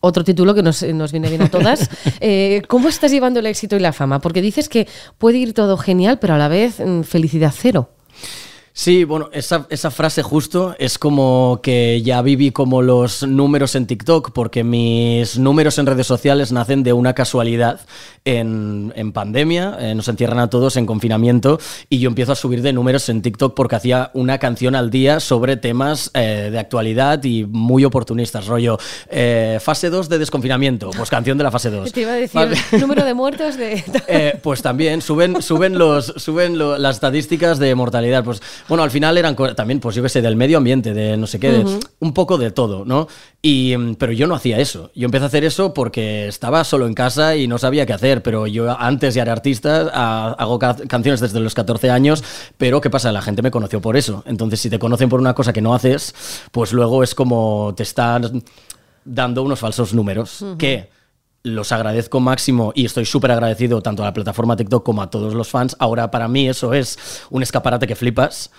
otro 0.05 0.25
título 0.25 0.55
que 0.55 0.63
nos, 0.63 0.83
viene 1.13 1.29
bien 1.29 1.43
a 1.43 1.51
todas. 1.51 1.91
Eh, 2.21 2.63
¿Cómo 2.69 2.89
estás 2.89 3.11
llevando 3.11 3.41
el 3.41 3.47
éxito 3.47 3.77
y 3.77 3.81
la 3.81 3.93
fama? 3.93 4.21
Porque 4.21 4.41
dices 4.41 4.69
que 4.69 4.87
puede 5.19 5.39
ir 5.39 5.53
todo 5.53 5.77
genial, 5.77 6.19
pero 6.19 6.35
a 6.35 6.39
la 6.39 6.49
vez 6.49 6.81
mm, 6.81 7.03
felicidad 7.03 7.53
cero. 7.55 7.91
Sí, 8.77 9.05
bueno, 9.05 9.31
esa, 9.33 9.69
esa, 9.71 9.93
frase 9.93 10.25
justo 10.25 10.75
es 10.81 10.99
como 10.99 11.61
que 11.63 12.03
ya 12.03 12.21
viví 12.23 12.51
como 12.51 12.83
los 12.83 13.23
números 13.23 13.77
en 13.77 13.87
TikTok, 13.87 14.33
porque 14.33 14.65
mis 14.65 15.39
números 15.39 15.79
en 15.79 15.87
redes 15.87 16.09
sociales 16.09 16.51
nacen 16.51 16.83
de 16.83 16.93
una 16.93 17.15
casualidad. 17.15 17.83
En, 18.27 18.91
en 18.97 19.13
pandemia, 19.13 19.77
eh, 19.79 19.95
nos 19.95 20.09
encierran 20.09 20.39
a 20.39 20.49
todos 20.49 20.79
en 20.79 20.87
confinamiento 20.87 21.61
y 21.91 21.99
yo 21.99 22.09
empiezo 22.09 22.33
a 22.33 22.35
subir 22.35 22.63
de 22.63 22.73
números 22.73 23.11
en 23.11 23.21
TikTok 23.21 23.55
porque 23.55 23.77
hacía 23.77 24.11
una 24.15 24.39
canción 24.39 24.75
al 24.75 24.91
día 24.91 25.21
sobre 25.21 25.59
temas 25.59 26.11
eh, 26.15 26.49
de 26.51 26.59
actualidad 26.59 27.23
y 27.23 27.45
muy 27.45 27.85
oportunistas, 27.85 28.47
rollo 28.47 28.79
eh, 29.11 29.59
fase 29.61 29.91
2 29.91 30.09
de 30.09 30.19
desconfinamiento, 30.19 30.91
pues 30.97 31.11
canción 31.11 31.37
de 31.37 31.45
la 31.45 31.51
fase 31.51 31.69
2. 31.69 31.93
Te 31.93 32.01
iba 32.01 32.13
a 32.13 32.17
decir, 32.17 32.41
número 32.81 33.05
de 33.05 33.13
muertos 33.13 33.59
de... 33.59 34.39
pues 34.43 34.63
también 34.63 35.03
suben, 35.03 35.43
suben, 35.43 35.79
los, 35.79 36.07
suben 36.17 36.59
las 36.59 36.97
estadísticas 36.97 37.59
de 37.59 37.75
mortalidad, 37.75 38.25
pues 38.25 38.41
bueno, 38.69 38.83
al 38.83 38.91
final 38.91 39.19
eran 39.19 39.37
también, 39.55 39.81
pues 39.81 39.95
yo 39.95 40.03
qué 40.03 40.09
sé, 40.09 40.23
del 40.23 40.37
medio 40.37 40.59
ambiente, 40.59 40.95
de 40.95 41.17
no 41.17 41.27
sé 41.27 41.39
qué, 41.39 41.65
un 42.01 42.15
poco 42.15 42.39
de 42.39 42.51
todo, 42.51 42.85
¿no? 42.85 43.09
Y, 43.43 43.77
mm, 43.77 43.97
pero 43.97 44.13
yo 44.13 44.27
no 44.27 44.35
hacía 44.35 44.59
eso. 44.59 44.91
Yo 44.95 45.05
empecé 45.05 45.25
a 45.25 45.27
hacer 45.27 45.45
eso 45.45 45.75
porque 45.75 46.29
estaba 46.29 46.65
solo 46.65 46.87
en 46.87 46.95
casa 46.95 47.37
y 47.37 47.47
no 47.47 47.59
sabía 47.59 47.85
qué 47.85 47.93
hacer. 47.93 48.23
Pero 48.23 48.47
yo 48.47 48.75
antes 48.79 49.15
ya 49.15 49.23
era 49.23 49.33
artista, 49.33 49.89
hago 50.33 50.59
canciones 50.59 51.21
desde 51.21 51.41
los 51.41 51.55
14 51.55 51.91
años, 51.91 52.25
pero 52.57 52.81
¿qué 52.81 52.91
pasa? 52.91 53.13
La 53.13 53.23
gente 53.23 53.43
me 53.43 53.51
conoció 53.51 53.81
por 53.81 53.97
eso. 53.97 54.23
Entonces, 54.27 54.61
si 54.61 54.71
te 54.71 54.79
conocen 54.79 55.09
por 55.09 55.21
una 55.21 55.35
cosa 55.35 55.53
que 55.53 55.61
no 55.61 55.75
haces, 55.75 56.15
pues 56.51 56.73
luego 56.73 57.03
es 57.03 57.15
como 57.15 57.75
te 57.77 57.83
están 57.83 58.43
dando 59.05 59.43
unos 59.43 59.59
falsos 59.59 59.93
números 59.93 60.45
que 60.59 60.89
los 61.45 61.73
agradezco 61.73 62.21
máximo 62.21 62.73
y 62.75 62.87
estoy 62.87 63.05
súper 63.05 63.31
agradecido 63.31 63.83
tanto 63.83 64.03
a 64.03 64.07
la 64.07 64.15
plataforma 64.15 64.57
TikTok 64.57 64.83
como 64.83 65.03
a 65.03 65.11
todos 65.11 65.35
los 65.35 65.49
fans. 65.49 65.77
Ahora 65.79 66.11
para 66.11 66.27
mí 66.27 66.49
eso 66.49 66.73
es 66.73 67.23
un 67.31 67.43
escaparate 67.43 67.87
que 67.87 67.95
flipas. 67.95 68.51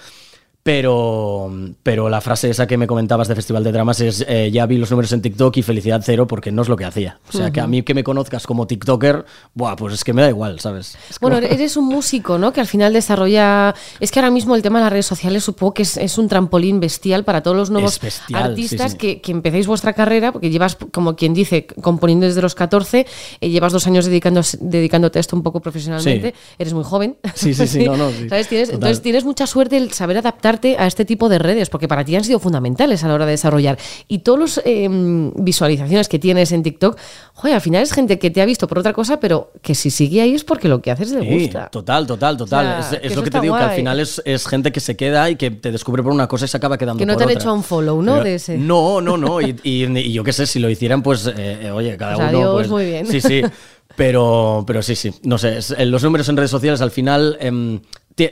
Pero, 0.66 1.52
pero 1.84 2.10
la 2.10 2.22
frase 2.22 2.50
esa 2.50 2.66
que 2.66 2.76
me 2.76 2.88
comentabas 2.88 3.28
de 3.28 3.36
Festival 3.36 3.64
de 3.64 3.72
Dramas 3.72 4.02
es 4.02 4.26
eh, 4.28 4.50
ya 4.52 4.66
vi 4.66 4.78
los 4.78 4.90
números 4.90 5.12
en 5.14 5.22
TikTok 5.22 5.56
y 5.58 5.62
felicidad 5.62 6.02
cero 6.04 6.26
porque 6.26 6.52
no 6.52 6.64
es 6.64 6.70
lo 6.70 6.76
que 6.76 6.86
hacía. 6.86 7.20
O 7.30 7.34
sea, 7.34 7.52
que 7.52 7.62
a 7.62 7.68
mí 7.68 7.84
que 7.84 7.94
me 7.94 8.04
conozcas 8.04 8.48
como 8.48 8.66
TikToker, 8.66 9.26
buah, 9.54 9.76
pues 9.76 9.94
es 9.94 10.04
que 10.04 10.12
me 10.12 10.24
da 10.24 10.30
igual, 10.30 10.60
¿sabes? 10.60 10.98
bueno, 11.22 11.38
eres 11.38 11.78
un 11.78 11.86
músico, 11.86 12.40
¿no? 12.40 12.52
Que 12.52 12.62
al 12.62 12.66
final 12.66 12.94
desarrolla... 12.94 13.76
Es 14.00 14.10
que 14.10 14.18
ahora 14.18 14.32
mismo 14.32 14.56
el 14.56 14.64
tema 14.64 14.80
de 14.80 14.86
las 14.86 14.92
redes 14.92 15.06
sociales 15.06 15.44
supongo 15.44 15.76
que 15.76 15.84
es, 15.84 16.18
un 16.18 16.28
trampolín 16.28 16.80
bestial 16.80 17.24
para 17.24 17.44
todos 17.44 17.56
los 17.56 17.70
nuevos 17.70 18.00
artistas 18.34 18.96
Que, 18.96 19.22
que, 19.22 19.32
empecéis 19.34 19.68
vuestra 19.68 19.94
carrera, 19.94 20.32
porque 20.32 20.50
llevas, 20.50 20.80
como 20.92 21.16
quien 21.16 21.36
dice, 21.36 21.68
componiendo 21.68 22.26
desde 22.26 22.42
los 22.42 22.56
14, 22.56 23.06
eh, 23.40 23.50
llevas 23.52 23.72
dos 23.72 23.86
años 23.86 24.06
dedicando, 24.06 24.42
dedicándote 24.62 25.20
a 25.20 25.22
esto 25.22 25.36
un 25.36 25.44
poco 25.44 25.60
profesionalmente, 25.60 26.34
eres 26.58 26.74
muy 26.74 26.84
joven. 26.84 27.18
Sí, 27.36 27.54
sí, 27.54 27.68
sí, 27.68 27.86
no, 27.86 27.96
no. 27.96 28.10
¿Sabes? 28.30 28.52
entonces 28.52 29.04
tienes 29.04 29.26
mucha 29.26 29.46
suerte 29.46 29.78
el 29.78 29.94
saber 29.94 30.18
adaptar 30.18 30.55
a 30.78 30.88
este 30.88 31.06
tipo 31.06 31.30
de 31.30 31.40
redes, 31.40 31.70
porque 31.70 31.88
para 31.88 32.04
ti 32.04 32.16
han 32.16 32.24
sido 32.24 32.40
fundamentales 32.40 33.04
a 33.04 33.08
la 33.08 33.16
hora 33.16 33.26
de 33.26 33.32
desarrollar. 33.32 33.78
Y 34.08 34.20
todas 34.20 34.40
las 34.40 34.62
em, 34.66 35.32
visualizaciones 35.36 36.10
que 36.10 36.20
tienes 36.20 36.52
en 36.52 36.64
TikTok, 36.64 36.98
joder, 37.34 37.56
al 37.56 37.62
final 37.62 37.84
es 37.84 37.92
gente 37.92 38.20
que 38.20 38.30
te 38.32 38.42
ha 38.42 38.46
visto 38.46 38.68
por 38.68 38.80
otra 38.80 38.94
cosa, 38.94 39.20
pero 39.20 39.52
que 39.62 39.76
si 39.76 39.90
sigue 39.90 40.22
ahí 40.22 40.34
es 40.34 40.44
porque 40.44 40.68
lo 40.68 40.82
que 40.82 40.92
haces 40.92 41.12
le 41.12 41.22
gusta. 41.22 41.70
Total, 41.70 42.06
total, 42.08 42.38
total. 42.38 42.84
es, 43.02 43.16
lo 43.16 43.24
que 43.24 43.32
te 43.32 43.40
digo, 43.42 43.58
que 43.58 43.64
al 43.64 43.76
final 43.76 44.00
es, 44.00 44.22
gente 44.48 44.72
que 44.72 44.80
se 44.80 44.96
queda 44.96 45.30
y 45.30 45.36
que 45.36 45.52
te 45.52 45.72
descubre 45.72 46.04
por 46.04 46.12
una 46.12 46.28
cosa 46.28 46.46
y 46.46 46.48
se 46.48 46.58
acaba 46.58 46.78
quedando 46.78 47.00
Que 47.00 47.06
no 47.06 47.18
te 47.18 47.24
han 47.24 47.30
hecho 47.32 47.54
un 47.54 47.64
follow, 47.64 48.02
¿no? 48.02 48.24
de 48.24 48.36
ese. 48.36 48.58
No, 48.58 49.02
no, 49.02 49.18
no. 49.18 49.42
Y, 49.42 50.12
yo 50.12 50.24
qué 50.24 50.34
sé, 50.34 50.46
si 50.46 50.60
lo 50.60 50.70
hicieran, 50.70 51.04
pues, 51.04 51.28
eh, 51.28 51.34
eh, 51.36 51.72
oye, 51.72 51.98
cada 51.98 52.16
pues 52.16 52.34
uno. 52.34 52.54
Pues, 52.54 52.70
muy 52.70 52.86
bien. 52.86 53.08
Sí, 53.08 53.22
sí. 53.22 53.42
Pero, 53.96 54.64
pero 54.68 54.82
sí, 54.82 54.96
sí. 54.96 55.14
No 55.24 55.38
sé, 55.38 55.60
los 55.86 56.04
números 56.04 56.28
en 56.30 56.38
redes 56.38 56.52
sociales 56.52 56.82
al 56.82 56.92
final 56.92 57.38
em, 57.40 57.80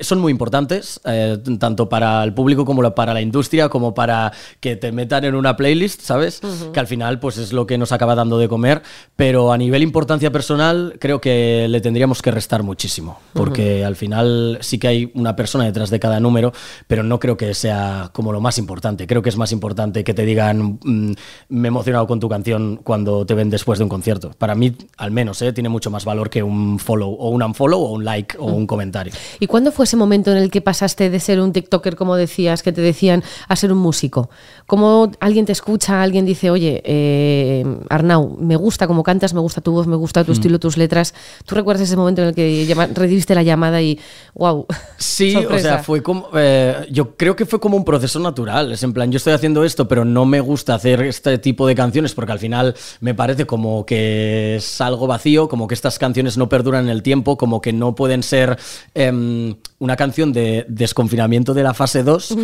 son 0.01 0.19
muy 0.19 0.31
importantes, 0.31 0.99
eh, 1.05 1.37
tanto 1.59 1.89
para 1.89 2.23
el 2.23 2.33
público 2.33 2.65
como 2.65 2.83
para 2.95 3.13
la 3.13 3.21
industria, 3.21 3.69
como 3.69 3.93
para 3.93 4.31
que 4.59 4.75
te 4.75 4.91
metan 4.91 5.25
en 5.25 5.35
una 5.35 5.57
playlist, 5.57 6.01
¿sabes? 6.01 6.41
Que 6.71 6.79
al 6.79 6.87
final 6.87 7.19
pues 7.19 7.37
es 7.37 7.53
lo 7.53 7.67
que 7.67 7.77
nos 7.77 7.91
acaba 7.91 8.15
dando 8.15 8.37
de 8.37 8.47
comer, 8.47 8.81
pero 9.15 9.51
a 9.51 9.57
nivel 9.57 9.83
importancia 9.83 10.31
personal 10.31 10.95
creo 10.99 11.19
que 11.19 11.67
le 11.69 11.81
tendríamos 11.81 12.21
que 12.21 12.31
restar 12.31 12.63
muchísimo, 12.63 13.19
porque 13.33 13.83
al 13.83 13.95
final 13.95 14.57
sí 14.61 14.79
que 14.79 14.87
hay 14.87 15.11
una 15.15 15.35
persona 15.35 15.65
detrás 15.65 15.89
de 15.89 15.99
cada 15.99 16.19
número, 16.19 16.53
pero 16.87 17.03
no 17.03 17.19
creo 17.19 17.35
que 17.35 17.53
sea 17.53 18.09
como 18.13 18.31
lo 18.31 18.39
más 18.39 18.57
importante. 18.57 19.05
Creo 19.07 19.21
que 19.21 19.29
es 19.29 19.37
más 19.37 19.51
importante 19.51 20.03
que 20.03 20.13
te 20.13 20.25
digan, 20.25 20.79
mm, 20.83 21.13
me 21.49 21.67
he 21.67 21.69
emocionado 21.69 22.07
con 22.07 22.19
tu 22.19 22.29
canción 22.29 22.79
cuando 22.83 23.25
te 23.25 23.33
ven 23.33 23.49
después 23.49 23.79
de 23.79 23.83
un 23.83 23.89
concierto. 23.89 24.31
Para 24.37 24.55
mí, 24.55 24.73
al 24.97 25.11
menos, 25.11 25.41
¿eh? 25.41 25.51
tiene 25.51 25.69
mucho 25.69 25.91
más 25.91 26.05
valor 26.05 26.29
que 26.29 26.41
un 26.41 26.79
follow 26.79 27.13
o 27.19 27.29
un 27.29 27.43
unfollow 27.43 27.81
o 27.81 27.91
un 27.91 28.05
like 28.05 28.37
o 28.37 28.45
un 28.45 28.65
comentario. 28.65 29.13
¿Y 29.39 29.47
cuándo 29.47 29.72
fue 29.73 29.85
ese 29.85 29.97
momento 29.97 30.31
en 30.31 30.37
el 30.37 30.49
que 30.49 30.61
pasaste 30.61 31.09
de 31.09 31.19
ser 31.19 31.41
un 31.41 31.51
TikToker, 31.51 31.95
como 31.95 32.15
decías, 32.15 32.63
que 32.63 32.71
te 32.71 32.81
decían, 32.81 33.23
a 33.47 33.55
ser 33.55 33.71
un 33.71 33.79
músico? 33.79 34.29
¿Cómo 34.67 35.11
alguien 35.19 35.45
te 35.45 35.51
escucha, 35.51 36.01
alguien 36.01 36.25
dice, 36.25 36.49
oye, 36.49 36.81
eh, 36.85 37.65
Arnau, 37.89 38.37
me 38.39 38.55
gusta 38.55 38.87
cómo 38.87 39.03
cantas, 39.03 39.33
me 39.33 39.39
gusta 39.39 39.61
tu 39.61 39.71
voz, 39.71 39.87
me 39.87 39.95
gusta 39.95 40.23
tu 40.23 40.31
mm. 40.31 40.33
estilo, 40.33 40.59
tus 40.59 40.77
letras? 40.77 41.13
¿Tú 41.45 41.55
recuerdas 41.55 41.83
ese 41.83 41.97
momento 41.97 42.21
en 42.21 42.29
el 42.29 42.35
que 42.35 42.75
recibiste 42.93 43.35
la 43.35 43.43
llamada 43.43 43.81
y, 43.81 43.99
wow? 44.33 44.65
Sí, 44.97 45.35
o 45.35 45.59
sea, 45.59 45.79
fue 45.79 46.01
como, 46.01 46.29
eh, 46.35 46.87
yo 46.91 47.15
creo 47.17 47.35
que 47.35 47.45
fue 47.45 47.59
como 47.59 47.75
un 47.75 47.83
proceso 47.83 48.19
natural. 48.19 48.71
Es 48.71 48.83
en 48.83 48.93
plan, 48.93 49.11
yo 49.11 49.17
estoy 49.17 49.33
haciendo 49.33 49.63
esto, 49.63 49.87
pero 49.87 50.05
no 50.05 50.25
me 50.25 50.39
gusta 50.39 50.75
hacer 50.75 51.01
este 51.01 51.37
tipo 51.37 51.67
de 51.67 51.75
canciones 51.75 52.13
porque 52.13 52.31
al 52.31 52.39
final 52.39 52.75
me 53.01 53.13
parece 53.13 53.45
como 53.45 53.85
que 53.85 54.55
es 54.55 54.81
algo 54.81 55.07
vacío, 55.07 55.49
como 55.49 55.67
que 55.67 55.73
estas 55.73 55.99
canciones 55.99 56.37
no 56.37 56.49
perduran 56.49 56.85
en 56.85 56.89
el 56.89 57.03
tiempo, 57.03 57.37
como 57.37 57.61
que 57.61 57.73
no 57.73 57.95
pueden 57.95 58.23
ser... 58.23 58.57
Em, 58.93 59.55
una 59.83 59.97
canción 59.97 60.31
de 60.31 60.65
desconfinamiento 60.69 61.53
de 61.53 61.61
la 61.61 61.73
fase 61.73 62.03
2, 62.03 62.35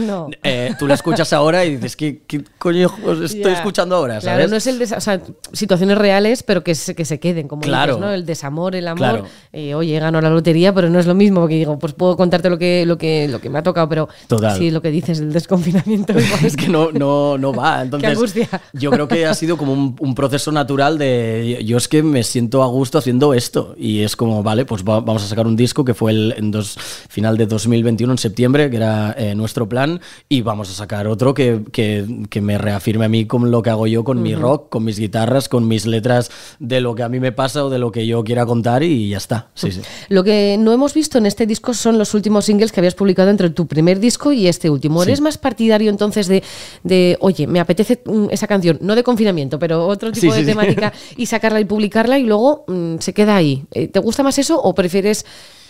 eh, 0.44 0.74
tú 0.78 0.88
la 0.88 0.96
escuchas 0.96 1.32
ahora 1.32 1.64
y 1.64 1.78
dices, 1.78 1.96
¿qué, 1.96 2.22
qué 2.28 2.44
coño 2.58 2.92
estoy 3.24 3.54
escuchando 3.54 3.96
ahora? 3.96 4.20
Claro, 4.20 4.50
no 4.50 4.58
es 4.58 4.68
el 4.68 4.82
o 4.82 5.00
sea, 5.00 5.22
situaciones 5.54 5.98
reales, 5.98 6.44
pero 6.44 6.66
que 6.66 6.76
se, 6.76 6.96
que 6.96 7.06
se 7.06 7.20
queden, 7.22 7.48
como 7.48 7.62
claro. 7.62 7.94
dices, 7.94 8.06
¿no? 8.06 8.14
El 8.14 8.26
desamor, 8.26 8.76
el 8.76 8.90
amor. 8.90 9.24
Eh, 9.54 9.74
oye, 9.74 9.98
gano 10.00 10.20
la 10.20 10.30
lotería, 10.30 10.74
pero 10.74 10.90
no 10.90 11.00
es 11.00 11.06
lo 11.06 11.16
mismo, 11.16 11.40
porque 11.40 11.56
digo, 11.56 11.80
pues 11.80 11.94
puedo 11.94 12.18
contarte 12.18 12.50
lo 12.50 12.58
que, 12.58 12.86
lo 12.86 12.98
que, 12.98 13.30
lo 13.30 13.40
que 13.40 13.50
me 13.50 13.60
ha 13.60 13.64
tocado, 13.64 13.88
pero 13.88 14.10
Total. 14.28 14.58
sí, 14.58 14.70
lo 14.70 14.82
que 14.82 14.92
dices, 14.92 15.20
el 15.20 15.32
desconfinamiento. 15.32 16.14
es 16.44 16.58
que 16.58 16.68
no, 16.68 16.92
no, 16.92 17.38
no 17.38 17.54
va. 17.54 17.82
Entonces, 17.84 18.50
yo 18.74 18.92
creo 18.92 19.08
que 19.08 19.26
ha 19.26 19.34
sido 19.34 19.56
como 19.56 19.72
un, 19.74 20.16
proceso 20.16 20.52
natural 20.52 20.98
de, 20.98 21.62
yo 21.66 21.78
es 21.78 21.88
que 21.88 22.04
me 22.04 22.24
siento 22.24 22.64
a 22.64 22.68
gusto 22.68 22.98
haciendo 22.98 23.34
esto, 23.34 23.76
y 23.78 24.02
es 24.02 24.18
como, 24.18 24.44
vale, 24.44 24.66
pues 24.66 24.84
vamos 24.84 25.24
a 25.24 25.28
sacar 25.28 25.48
un 25.48 25.56
disco 25.56 25.86
que 25.86 25.94
fue 25.94 26.12
el, 26.12 26.34
en 26.38 26.52
dos 26.52 26.78
final 27.10 27.38
de 27.38 27.48
2021, 27.48 28.14
en 28.14 28.18
septiembre, 28.18 28.70
que 28.70 28.78
era 28.78 29.14
eh, 29.18 29.36
nuestro 29.36 29.68
plan, 29.68 30.00
y 30.30 30.42
vamos 30.42 30.70
a 30.70 30.74
sacar 30.74 31.08
otro 31.08 31.34
que, 31.34 31.64
que, 31.72 32.06
que, 32.30 32.40
me 32.40 32.58
reafirme 32.58 33.06
a 33.06 33.10
mí 33.10 33.26
con 33.26 33.52
lo 33.52 33.62
que 33.62 33.72
hago 33.72 33.88
yo 33.88 34.04
con 34.04 34.22
mi 34.22 34.36
rock, 34.36 34.70
con 34.70 34.86
mis 34.86 35.00
guitarras, 35.00 35.50
con 35.50 35.68
mis 35.68 35.86
letras 35.86 36.32
de 36.60 36.80
lo 36.82 36.96
que 36.96 37.04
a 37.04 37.10
mí 37.10 37.20
me 37.20 37.32
pasa 37.32 37.66
o 37.66 37.70
de 37.70 37.80
lo 37.80 37.92
que 37.92 38.06
yo 38.06 38.24
quiera 38.24 38.46
contar 38.46 38.84
y 38.84 39.10
ya 39.10 39.18
está. 39.18 39.50
Sí, 39.56 39.72
sí. 39.72 39.82
Lo 40.08 40.24
que 40.24 40.56
no 40.60 40.72
hemos 40.72 40.94
visto 40.94 41.18
en 41.18 41.26
este 41.26 41.46
disco 41.46 41.74
son 41.74 41.98
los 41.98 42.14
últimos 42.14 42.46
singles 42.46 42.72
que 42.72 42.80
habías 42.80 42.96
publicado 42.96 43.30
entre 43.30 43.50
tu 43.50 43.68
primer 43.68 44.00
disco 44.00 44.32
y 44.32 44.48
este 44.48 44.70
último. 44.70 45.02
¿Eres 45.04 45.20
más 45.20 45.38
partidario 45.38 45.90
entonces 45.90 46.28
de, 46.28 46.44
de, 46.84 47.18
oye, 47.22 47.48
me 47.48 47.60
apetece 47.60 48.02
mm, 48.06 48.28
esa 48.30 48.48
canción, 48.48 48.78
no 48.82 48.96
de 48.96 49.04
confinamiento, 49.04 49.58
pero 49.58 49.88
otro 49.88 50.12
tipo 50.12 50.34
de 50.34 50.44
temática, 50.46 50.94
y 51.18 51.26
sacarla 51.26 51.60
y 51.60 51.66
publicarla 51.66 52.20
y 52.20 52.24
luego 52.24 52.66
mm, 52.68 52.98
se 53.00 53.14
queda 53.14 53.36
ahí? 53.36 53.66
Eh, 53.72 53.88
¿Te 53.88 54.00
gusta 54.00 54.22
más 54.22 54.38
eso 54.38 54.62
o 54.62 54.76
prefieres 54.76 55.26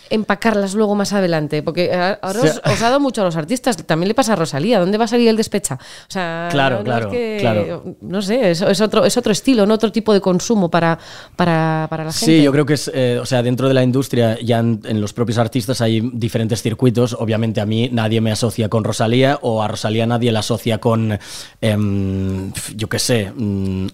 empacarlas 0.09 0.75
luego 0.75 0.95
más 0.95 1.13
adelante? 1.13 1.63
Porque 1.63 1.91
ahora 1.93 2.41
os, 2.41 2.61
ha 2.63 2.89
dado 2.89 2.99
mucho 2.99 3.21
a 3.21 3.25
los 3.25 3.35
artistas. 3.35 3.77
También 3.77 4.07
le 4.07 4.13
pasa 4.13 4.33
a 4.33 4.35
Rosalía. 4.35 4.79
¿Dónde 4.79 4.97
va 4.97 5.05
a 5.05 5.07
salir 5.07 5.27
el 5.29 5.37
despecha? 5.37 5.75
O 5.75 6.11
sea, 6.11 6.49
claro, 6.51 6.83
claro, 6.83 7.09
claro. 7.39 7.95
No 8.01 8.21
sé, 8.21 8.51
es, 8.51 8.61
es, 8.61 8.81
otro, 8.81 9.05
es 9.05 9.17
otro 9.17 9.31
estilo, 9.31 9.65
¿no? 9.65 9.79
otro 9.79 9.91
tipo 9.91 10.13
de 10.13 10.19
consumo 10.19 10.69
para, 10.69 10.99
para, 11.35 11.87
para 11.89 12.03
la 12.03 12.11
gente. 12.11 12.25
Sí, 12.25 12.43
yo 12.43 12.51
creo 12.51 12.65
que 12.65 12.73
es, 12.73 12.91
eh, 12.93 13.17
o 13.21 13.25
sea, 13.25 13.41
dentro 13.41 13.67
de 13.67 13.73
la 13.73 13.81
industria, 13.81 14.37
ya 14.41 14.59
en, 14.59 15.01
los 15.01 15.13
propios 15.13 15.37
artistas 15.37 15.79
hay 15.81 16.01
diferentes 16.13 16.61
circuitos. 16.61 17.15
Obviamente 17.17 17.61
a 17.61 17.65
mí 17.65 17.89
nadie 17.91 18.19
me 18.19 18.31
asocia 18.31 18.67
con 18.67 18.83
Rosalía 18.83 19.39
o 19.41 19.63
a 19.63 19.67
Rosalía 19.69 20.05
nadie 20.05 20.31
la 20.31 20.39
asocia 20.39 20.79
con, 20.79 21.17
em, 21.61 22.51
yo 22.75 22.89
qué 22.89 22.99
sé, 22.99 23.31
mm, 23.33 23.87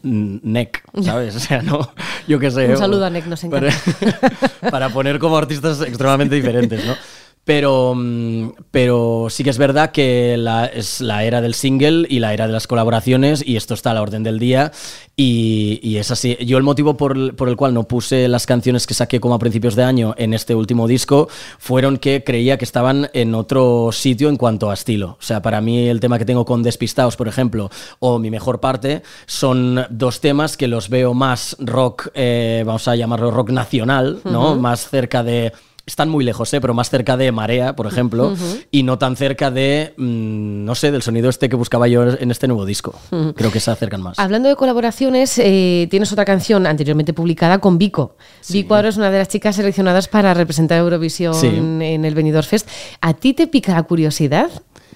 NEC, 0.44 0.84
¿sabes? 1.04 1.36
O 1.46 1.48
sea, 1.48 1.62
no, 1.62 1.92
yo 2.28 2.40
qué 2.40 2.50
sé. 2.50 2.70
Un 2.70 2.78
saludo 2.78 3.06
a 3.06 3.10
NEC, 3.12 3.28
nos 3.28 3.44
encanta. 3.44 3.70
Para, 4.60 4.72
para 4.72 4.90
poner 4.90 5.20
como 5.20 5.38
artistas 5.38 5.80
extremadamente 6.06 6.36
diferentes, 6.36 6.86
¿no? 6.86 6.96
Pero, 7.46 7.94
mm, 7.96 8.54
pero 8.72 9.28
sí 9.30 9.44
que 9.44 9.52
es 9.52 9.60
verdad 9.60 9.92
que 9.92 10.36
la, 10.36 10.66
es 10.66 11.00
la 11.00 11.24
era 11.24 11.42
del 11.42 11.54
single 11.54 12.08
y 12.10 12.20
la 12.20 12.34
era 12.34 12.48
de 12.48 12.54
las 12.54 12.66
colaboraciones 12.66 13.48
y 13.48 13.56
esto 13.56 13.76
está 13.76 13.92
a 13.92 13.94
la 13.94 14.02
orden 14.02 14.24
del 14.24 14.40
día 14.40 14.72
y, 15.16 15.80
y 15.84 15.98
es 15.98 16.10
así. 16.10 16.36
Yo 16.44 16.58
el 16.58 16.64
motivo 16.64 16.98
por, 16.98 17.36
por, 17.36 17.48
el 17.48 17.56
cual 17.56 17.76
no 17.76 17.84
puse 17.84 18.28
las 18.28 18.48
canciones 18.48 18.88
que 18.88 18.96
saqué 18.96 19.20
como 19.20 19.36
a 19.36 19.40
principios 19.40 19.76
de 19.76 19.84
año 19.84 20.16
en 20.18 20.34
este 20.34 20.56
último 20.56 20.88
disco 20.88 21.30
fueron 21.60 21.98
que 21.98 22.24
creía 22.24 22.58
que 22.58 22.66
estaban 22.66 23.12
en 23.14 23.36
otro 23.36 23.92
sitio 23.92 24.30
en 24.30 24.38
cuanto 24.38 24.72
a 24.72 24.74
estilo. 24.74 25.18
O 25.20 25.24
sea, 25.24 25.44
para 25.44 25.62
mí 25.62 25.88
el 25.88 26.00
tema 26.00 26.18
que 26.18 26.26
tengo 26.26 26.46
con 26.46 26.64
Despistados, 26.64 27.16
por 27.16 27.28
ejemplo, 27.28 27.70
o 28.00 28.18
Mi 28.18 28.32
Mejor 28.32 28.60
Parte, 28.60 29.04
son 29.28 29.86
dos 29.92 30.20
temas 30.20 30.58
que 30.58 30.68
los 30.68 30.90
veo 30.90 31.14
más 31.14 31.56
rock, 31.60 32.08
eh, 32.16 32.64
vamos 32.66 32.88
a 32.88 32.96
llamarlo 32.96 33.30
rock 33.30 33.52
nacional, 33.52 34.22
¿no? 34.24 34.54
Uh 34.54 34.56
-huh. 34.56 34.60
Más 34.60 34.90
cerca 34.90 35.22
de 35.22 35.54
están 35.86 36.10
muy 36.10 36.26
lejos, 36.26 36.52
¿eh? 36.54 36.62
pero 36.62 36.74
más 36.74 36.90
cerca 36.90 37.16
de 37.16 37.32
Marea, 37.32 37.76
por 37.76 37.86
ejemplo, 37.86 38.30
uh 38.30 38.36
-huh. 38.36 38.66
y 38.72 38.84
no 38.84 38.98
tan 38.98 39.16
cerca 39.16 39.52
de, 39.52 39.94
mmm, 39.98 40.66
no 40.66 40.74
sé, 40.74 40.92
del 40.92 41.02
sonido 41.04 41.30
este 41.30 41.48
que 41.48 41.56
buscaba 41.56 41.88
yo 41.88 42.04
en 42.04 42.32
este 42.32 42.48
nuevo 42.48 42.66
disco. 42.66 42.96
Uh 43.12 43.16
-huh. 43.16 43.34
Creo 43.36 43.52
que 43.52 43.60
se 43.60 43.70
acercan 43.70 44.02
más. 44.02 44.18
Hablando 44.18 44.50
de 44.50 44.56
colaboraciones, 44.56 45.38
eh, 45.38 45.88
tienes 45.92 46.12
otra 46.12 46.26
canción 46.26 46.66
anteriormente 46.66 47.14
publicada 47.14 47.60
con 47.60 47.78
Vico. 47.78 48.18
Sí. 48.42 48.64
Vico 48.64 48.76
ahora 48.76 48.90
es 48.90 48.98
una 48.98 49.12
de 49.12 49.20
las 49.20 49.28
chicas 49.28 49.56
seleccionadas 49.56 50.08
para 50.08 50.34
representar 50.34 50.80
Eurovisión 50.80 51.36
sí. 51.36 51.48
en 51.48 52.04
el 52.04 52.16
Benidorm 52.16 52.48
Fest. 52.48 52.68
¿A 53.02 53.14
ti 53.14 53.34
te 53.34 53.48
pica 53.48 53.74
la 53.74 53.84
curiosidad? 53.84 54.50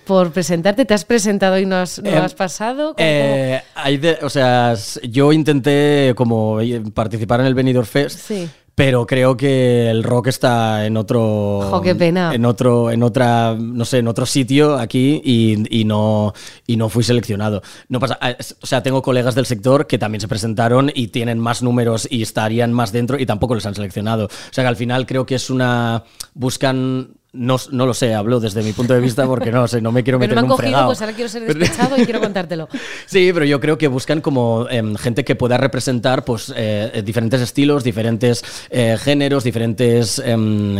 por 0.05 0.31
presentarte. 0.31 0.85
¿Te 0.85 0.95
has 0.95 1.05
presentado 1.05 1.59
y 1.59 1.67
no 1.67 1.75
has, 1.75 2.01
no 2.01 2.09
eh, 2.09 2.17
has 2.17 2.33
pasado? 2.33 2.95
Eh, 2.97 3.61
hay 3.75 3.97
de, 3.97 4.17
o 4.23 4.29
sea, 4.31 4.73
yo 5.07 5.31
intenté 5.31 6.13
como 6.15 6.57
participar 6.95 7.41
en 7.41 7.45
el 7.45 7.53
Benidorm 7.53 7.85
Fest. 7.85 8.17
Sí 8.17 8.49
pero 8.79 9.05
creo 9.05 9.35
que 9.35 9.89
el 9.89 10.03
rock 10.03 10.27
está 10.27 10.85
en 10.85 10.95
otro 10.95 11.67
jo, 11.69 11.81
qué 11.81 11.95
pena. 11.95 12.33
en 12.33 12.45
otro 12.45 12.91
en 12.91 13.03
otra 13.03 13.53
no 13.59 13.83
sé 13.83 13.97
en 13.97 14.07
otro 14.07 14.25
sitio 14.25 14.77
aquí 14.77 15.21
y, 15.21 15.81
y, 15.81 15.83
no 15.83 16.33
y 16.65 16.77
no 16.77 16.87
fui 16.87 17.03
seleccionado 17.03 17.61
no 17.89 17.99
pasa 17.99 18.17
o 18.61 18.65
sea 18.65 18.81
tengo 18.81 19.01
colegas 19.01 19.35
del 19.35 19.45
sector 19.45 19.85
que 19.85 19.97
también 19.97 20.21
se 20.21 20.29
presentaron 20.29 20.89
y 20.95 21.07
tienen 21.07 21.39
más 21.39 21.61
números 21.61 22.07
y 22.09 22.21
estarían 22.21 22.71
más 22.71 22.93
dentro 22.93 23.19
y 23.19 23.25
tampoco 23.25 23.53
les 23.53 23.65
han 23.65 23.75
seleccionado 23.75 24.27
o 24.27 24.53
sea 24.53 24.63
que 24.63 24.69
al 24.69 24.77
final 24.77 25.05
creo 25.05 25.25
que 25.25 25.35
es 25.35 25.49
una 25.49 26.05
buscan 26.33 27.18
no, 27.31 27.57
no, 27.71 27.85
lo 27.85 27.93
sé, 27.93 28.15
hablo 28.15 28.39
desde 28.39 28.63
mi 28.63 28.73
punto 28.73 28.93
de 28.93 28.99
vista 28.99 29.25
porque 29.27 29.51
no 29.51 29.67
sé, 29.67 29.81
no 29.81 29.91
me 29.91 30.03
quiero 30.03 30.17
pero 30.17 30.29
meter 30.29 30.35
me 30.35 30.39
han 30.39 30.45
en 30.45 30.51
un 30.51 30.57
cogido, 30.57 30.69
fregado. 30.71 30.87
pues 30.87 31.01
ahora 31.01 31.13
quiero 31.13 31.29
ser 31.29 31.45
despechado 31.45 31.97
y 31.97 32.05
quiero 32.05 32.19
contártelo. 32.21 32.67
Sí, 33.05 33.29
pero 33.33 33.45
yo 33.45 33.59
creo 33.59 33.77
que 33.77 33.87
buscan 33.87 34.21
como 34.21 34.67
eh, 34.69 34.81
gente 34.97 35.23
que 35.23 35.35
pueda 35.35 35.57
representar 35.57 36.25
pues 36.25 36.51
eh, 36.55 37.03
diferentes 37.05 37.39
estilos, 37.41 37.83
diferentes 37.83 38.43
eh, 38.71 38.97
géneros, 38.99 39.43
diferentes, 39.43 40.19
em, 40.25 40.75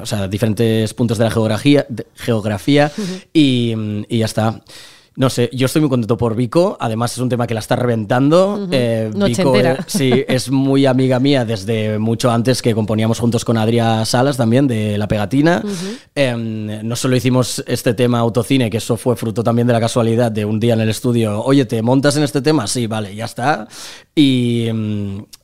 o 0.00 0.06
sea, 0.06 0.26
diferentes 0.26 0.92
puntos 0.94 1.18
de 1.18 1.24
la 1.24 1.30
geografía, 1.30 1.86
de, 1.88 2.06
geografía 2.16 2.90
uh 2.96 3.00
-huh. 3.00 3.26
y, 3.32 3.74
y 4.08 4.18
ya 4.18 4.24
está. 4.26 4.60
No 5.14 5.28
sé, 5.28 5.50
yo 5.52 5.66
estoy 5.66 5.80
muy 5.80 5.90
contento 5.90 6.16
por 6.16 6.34
Vico. 6.34 6.76
Además, 6.80 7.12
es 7.12 7.18
un 7.18 7.28
tema 7.28 7.46
que 7.46 7.54
la 7.54 7.60
está 7.60 7.76
reventando. 7.76 8.54
Uh 8.54 8.58
-huh. 8.66 8.68
eh, 8.72 9.10
Vico 9.14 9.54
eh, 9.56 9.76
sí, 9.86 10.24
es 10.26 10.50
muy 10.50 10.86
amiga 10.86 11.20
mía 11.20 11.44
desde 11.44 11.98
mucho 11.98 12.30
antes 12.30 12.62
que 12.62 12.74
componíamos 12.74 13.18
juntos 13.18 13.44
con 13.44 13.56
Adrià 13.56 14.04
Salas 14.06 14.36
también 14.36 14.66
de 14.66 14.96
La 14.96 15.08
Pegatina. 15.08 15.60
Uh 15.62 15.68
-huh. 15.68 15.98
eh, 16.14 16.80
no 16.82 16.96
solo 16.96 17.16
hicimos 17.16 17.62
este 17.66 17.94
tema 17.94 18.20
autocine, 18.20 18.70
que 18.70 18.78
eso 18.78 18.96
fue 18.96 19.14
fruto 19.16 19.42
también 19.42 19.66
de 19.66 19.74
la 19.74 19.80
casualidad 19.80 20.32
de 20.32 20.44
un 20.44 20.58
día 20.58 20.74
en 20.74 20.80
el 20.80 20.88
estudio. 20.88 21.42
Oye, 21.44 21.66
¿te 21.66 21.82
montas 21.82 22.16
en 22.16 22.22
este 22.22 22.40
tema? 22.40 22.66
Sí, 22.66 22.86
vale, 22.86 23.14
ya 23.14 23.26
está. 23.26 23.68
Y, 24.14 24.68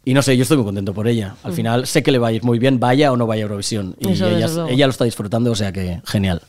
y 0.09 0.15
no 0.15 0.23
sé, 0.23 0.35
yo 0.39 0.43
estoy 0.43 0.57
muy 0.57 0.65
contento 0.65 0.95
por 0.95 1.07
ella. 1.07 1.35
Al 1.43 1.53
-huh. 1.53 1.55
final 1.55 1.87
sé 1.87 2.03
que 2.03 2.11
le 2.11 2.19
va 2.19 2.29
a 2.29 2.33
ir 2.33 2.43
muy 2.43 2.59
bien, 2.59 2.81
vaya 2.81 3.13
o 3.13 3.17
no 3.19 3.27
vaya 3.27 3.43
a 3.43 3.45
Eurovisión. 3.45 3.95
Y 3.99 4.13
eso, 4.13 4.27
ella, 4.27 4.49
ella 4.71 4.87
lo 4.87 4.91
está 4.91 5.05
disfrutando, 5.05 5.51
o 5.51 5.55
sea 5.55 5.71
que 5.71 6.01
genial. 6.07 6.41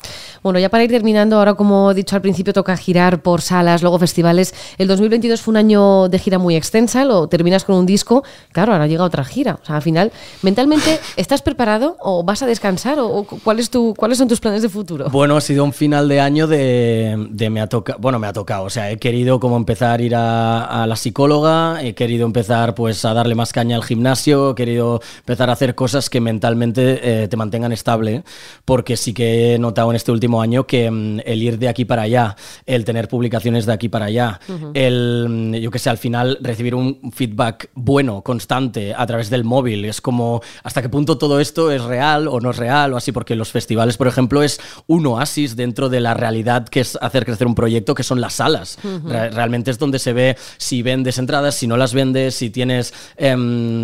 Bueno, 0.42 0.60
ya 0.60 0.70
para 0.70 0.86
ir 0.86 0.90
terminando, 0.90 1.38
ahora 1.38 1.56
como 1.56 1.92
he 1.92 1.94
dicho 1.94 2.16
al 2.16 2.22
principio, 2.22 2.54
toca 2.54 2.78
girar 2.78 3.22
por 3.22 3.42
salas, 3.42 3.82
luego 3.82 4.00
festivales. 4.00 4.56
El 4.78 4.88
2022 4.88 5.42
fue 5.42 5.52
un 5.52 5.58
año 5.58 6.08
de 6.08 6.20
gira 6.20 6.40
muy 6.40 6.56
extensa, 6.56 7.04
lo 7.04 7.28
terminas 7.28 7.66
con 7.66 7.76
un 7.76 7.86
disco, 7.86 8.24
claro, 8.54 8.72
ahora 8.72 8.88
llega 8.88 9.04
otra 9.04 9.26
gira. 9.26 9.60
O 9.62 9.66
sea, 9.66 9.76
al 9.76 9.82
final, 9.82 10.14
mentalmente, 10.42 10.98
¿estás 11.18 11.42
preparado 11.42 11.98
o 12.00 12.24
vas 12.24 12.42
a 12.42 12.46
descansar 12.46 12.98
o, 13.02 13.26
cuál 13.44 13.60
es 13.60 13.70
tu, 13.70 13.94
cuáles 13.98 14.20
son 14.20 14.30
tus 14.30 14.40
planes 14.40 14.62
de 14.62 14.70
futuro? 14.70 15.10
Bueno, 15.10 15.36
ha 15.36 15.42
sido 15.42 15.66
un 15.66 15.74
final 15.74 16.08
de 16.08 16.22
año 16.22 16.48
de, 16.48 17.28
de 17.30 17.50
me 17.50 17.60
ha 17.60 17.68
tocado, 17.68 18.00
bueno, 18.00 18.20
me 18.20 18.28
ha 18.28 18.32
tocado, 18.32 18.64
o 18.64 18.70
sea, 18.70 18.90
he 18.90 18.98
querido 18.98 19.42
como 19.42 19.58
empezar 19.58 20.00
a 20.00 20.04
ir 20.04 20.16
a, 20.16 20.84
a, 20.84 20.88
la 20.88 20.96
psicóloga, 20.96 21.84
he 21.84 21.94
querido 21.94 22.26
empezar 22.26 22.74
pues 22.74 23.04
a 23.04 23.14
darle 23.14 23.36
más 23.36 23.49
caña 23.54 23.76
al 23.76 23.84
gimnasio, 23.84 24.52
he 24.52 24.56
querido 24.56 25.02
empezar 25.20 25.50
a 25.50 25.54
hacer 25.54 25.76
cosas 25.76 26.10
que 26.10 26.22
mentalmente 26.22 27.24
eh, 27.24 27.28
te 27.28 27.38
mantengan 27.38 27.72
estable, 27.72 28.24
porque 28.66 28.98
sí 28.98 29.14
que 29.14 29.56
he 29.56 29.60
notado 29.60 29.90
en 29.90 29.96
este 29.96 30.12
último 30.12 30.42
año 30.42 30.66
que 30.66 30.90
mm, 30.90 31.22
el 31.26 31.44
ir 31.44 31.60
de 31.60 31.68
aquí 31.68 31.86
para 31.86 32.04
allá, 32.04 32.36
el 32.66 32.86
tener 32.86 33.08
publicaciones 33.08 33.66
de 33.66 33.74
aquí 33.74 33.90
para 33.90 34.06
allá, 34.06 34.40
uh 34.48 34.54
-huh. 34.54 34.72
el, 34.74 35.60
yo 35.62 35.72
que 35.72 35.80
sé, 35.80 35.90
al 35.90 35.98
final 35.98 36.38
recibir 36.42 36.76
un 36.76 37.12
feedback 37.12 37.70
bueno, 37.74 38.22
constante, 38.22 38.94
a 38.96 39.06
través 39.06 39.30
del 39.30 39.44
móvil, 39.44 39.86
es 39.86 40.02
como 40.02 40.42
hasta 40.64 40.82
qué 40.82 40.90
punto 40.90 41.18
todo 41.18 41.40
esto 41.40 41.72
es 41.72 41.84
real 41.84 42.28
o 42.28 42.40
no 42.40 42.52
es 42.52 42.58
real 42.58 42.94
o 42.94 42.98
así, 42.98 43.12
porque 43.12 43.36
los 43.36 43.52
festivales, 43.52 43.98
por 43.98 44.08
ejemplo, 44.08 44.44
es 44.44 44.60
un 44.88 45.06
oasis 45.08 45.56
dentro 45.56 45.90
de 45.90 46.00
la 46.00 46.14
realidad 46.14 46.68
que 46.68 46.82
es 46.82 46.98
hacer 47.02 47.26
crecer 47.26 47.48
un 47.48 47.56
proyecto, 47.56 47.96
que 47.96 48.04
son 48.04 48.22
las 48.22 48.34
salas. 48.34 48.78
Uh 48.84 48.88
-huh. 48.88 49.10
Re 49.10 49.30
realmente 49.30 49.72
es 49.72 49.78
donde 49.80 50.00
se 50.00 50.14
ve 50.14 50.38
si 50.58 50.82
vendes 50.82 51.18
entradas, 51.18 51.56
si 51.56 51.68
no 51.68 51.78
las 51.78 51.94
vendes, 51.94 52.36
si 52.36 52.50
tienes, 52.50 52.94
eh, 53.18 53.36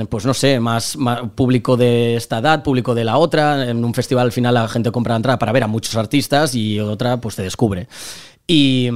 pues 0.10 0.26
no 0.26 0.34
sé, 0.34 0.60
más, 0.60 0.98
más, 0.98 1.22
público 1.36 1.78
de 1.78 2.16
esta 2.16 2.40
edad, 2.40 2.64
público 2.64 2.96
de 2.96 3.04
la 3.04 3.18
otra. 3.18 3.70
En 3.70 3.84
un 3.84 3.94
festival 3.94 4.26
al 4.26 4.32
final 4.32 4.54
la 4.54 4.68
gente 4.68 4.92
compra 4.92 5.16
entrada 5.16 5.40
para 5.40 5.52
ver 5.52 5.64
a 5.64 5.68
muchos 5.68 5.96
artistas 5.96 6.56
y 6.56 6.80
otra 6.80 7.20
pues 7.22 7.36
te 7.36 7.44
descubre. 7.44 7.88
Y, 8.48 8.92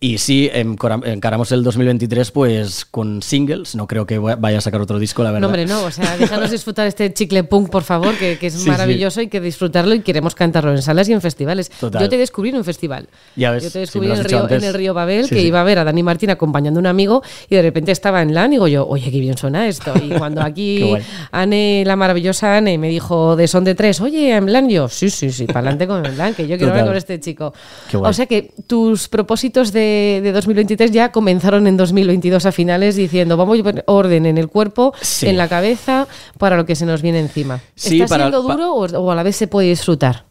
y, 0.00 0.18
sí, 0.18 0.50
encaramos 0.52 1.52
el 1.52 1.62
2023 1.62 2.32
pues 2.32 2.84
con 2.84 3.22
singles. 3.22 3.76
No 3.76 3.86
creo 3.86 4.06
que 4.06 4.18
vaya 4.18 4.58
a 4.58 4.60
sacar 4.60 4.80
otro 4.80 4.98
disco, 4.98 5.22
la 5.22 5.30
verdad. 5.30 5.42
No, 5.42 5.46
hombre, 5.46 5.66
no. 5.66 5.84
O 5.84 5.90
sea, 5.92 6.16
déjanos 6.16 6.50
disfrutar 6.50 6.88
este 6.88 7.12
chicle 7.14 7.44
punk, 7.44 7.70
por 7.70 7.84
favor, 7.84 8.16
que, 8.16 8.38
que 8.38 8.48
es 8.48 8.54
sí, 8.54 8.68
maravilloso 8.68 9.20
sí. 9.20 9.26
y 9.26 9.28
que 9.28 9.40
disfrutarlo 9.40 9.94
y 9.94 10.00
queremos 10.00 10.34
cantarlo 10.34 10.72
en 10.72 10.82
salas 10.82 11.08
y 11.08 11.12
en 11.12 11.20
festivales. 11.20 11.70
Total. 11.70 12.02
Yo 12.02 12.08
te 12.08 12.18
descubrí 12.18 12.48
en 12.48 12.56
un 12.56 12.64
festival. 12.64 13.08
Ya 13.36 13.52
ves, 13.52 13.62
Yo 13.62 13.70
te 13.70 13.78
descubrí 13.78 14.10
en, 14.10 14.16
el 14.16 14.24
río, 14.24 14.50
en, 14.50 14.64
el 14.64 14.74
río, 14.74 14.94
Babel, 14.94 15.28
que 15.28 15.42
iba 15.42 15.60
a 15.60 15.64
ver 15.64 15.78
a 15.78 15.84
Dani 15.84 16.02
Martín 16.02 16.30
acompañando 16.30 16.78
a 16.78 16.82
un 16.82 16.86
amigo 16.88 17.22
y 17.48 17.54
de 17.54 17.62
repente 17.62 17.92
estaba 17.92 18.20
en 18.20 18.34
LAN 18.34 18.52
y 18.52 18.56
digo 18.56 18.66
yo, 18.66 18.88
oye, 18.88 19.12
qué 19.12 19.20
bien 19.20 19.38
suena 19.38 19.68
esto. 19.68 19.94
Y 20.02 20.08
cuando 20.08 20.40
aquí 20.42 20.92
Anne, 21.30 21.84
la 21.86 21.94
maravillosa 21.94 22.56
Anne, 22.56 22.78
me 22.78 22.88
dijo 22.88 23.36
de 23.36 23.46
son 23.46 23.62
de 23.62 23.76
tres, 23.76 24.00
oye, 24.00 24.34
en 24.34 24.52
LAN, 24.52 24.68
yo, 24.68 24.88
sí, 24.88 25.08
sí, 25.08 25.30
sí, 25.30 25.46
para 25.46 25.60
adelante 25.60 25.86
con 25.86 26.04
el 26.04 26.18
LAN, 26.18 26.34
que 26.34 26.48
yo 26.48 26.58
quiero 26.58 26.72
ver 26.72 26.84
con 26.84 26.96
este 26.96 27.20
chico. 27.20 27.54
O 27.92 28.12
sea 28.12 28.26
que 28.26 28.50
tus 28.72 29.06
propósitos 29.08 29.70
de, 29.70 30.20
de, 30.22 30.32
2023 30.32 30.92
ya 30.92 31.12
comenzaron 31.12 31.66
en 31.66 31.76
2022 31.76 32.46
a 32.46 32.52
finales 32.52 32.96
diciendo 32.96 33.36
vamos 33.36 33.60
a 33.60 33.62
poner 33.62 33.84
orden 33.86 34.24
en 34.24 34.38
el 34.38 34.48
cuerpo, 34.48 34.94
sí. 35.02 35.28
en 35.28 35.36
la 35.36 35.46
cabeza, 35.46 36.08
para 36.38 36.56
lo 36.56 36.64
que 36.64 36.74
se 36.74 36.86
nos 36.86 37.02
viene 37.02 37.20
encima. 37.20 37.60
Sí, 37.74 38.00
¿Está 38.00 38.14
para, 38.14 38.30
siendo 38.30 38.40
duro 38.40 38.72
o, 38.72 38.86
o, 38.86 39.10
a 39.10 39.14
la 39.14 39.22
vez 39.22 39.36
se 39.36 39.46
puede 39.46 39.68
disfrutar? 39.68 40.24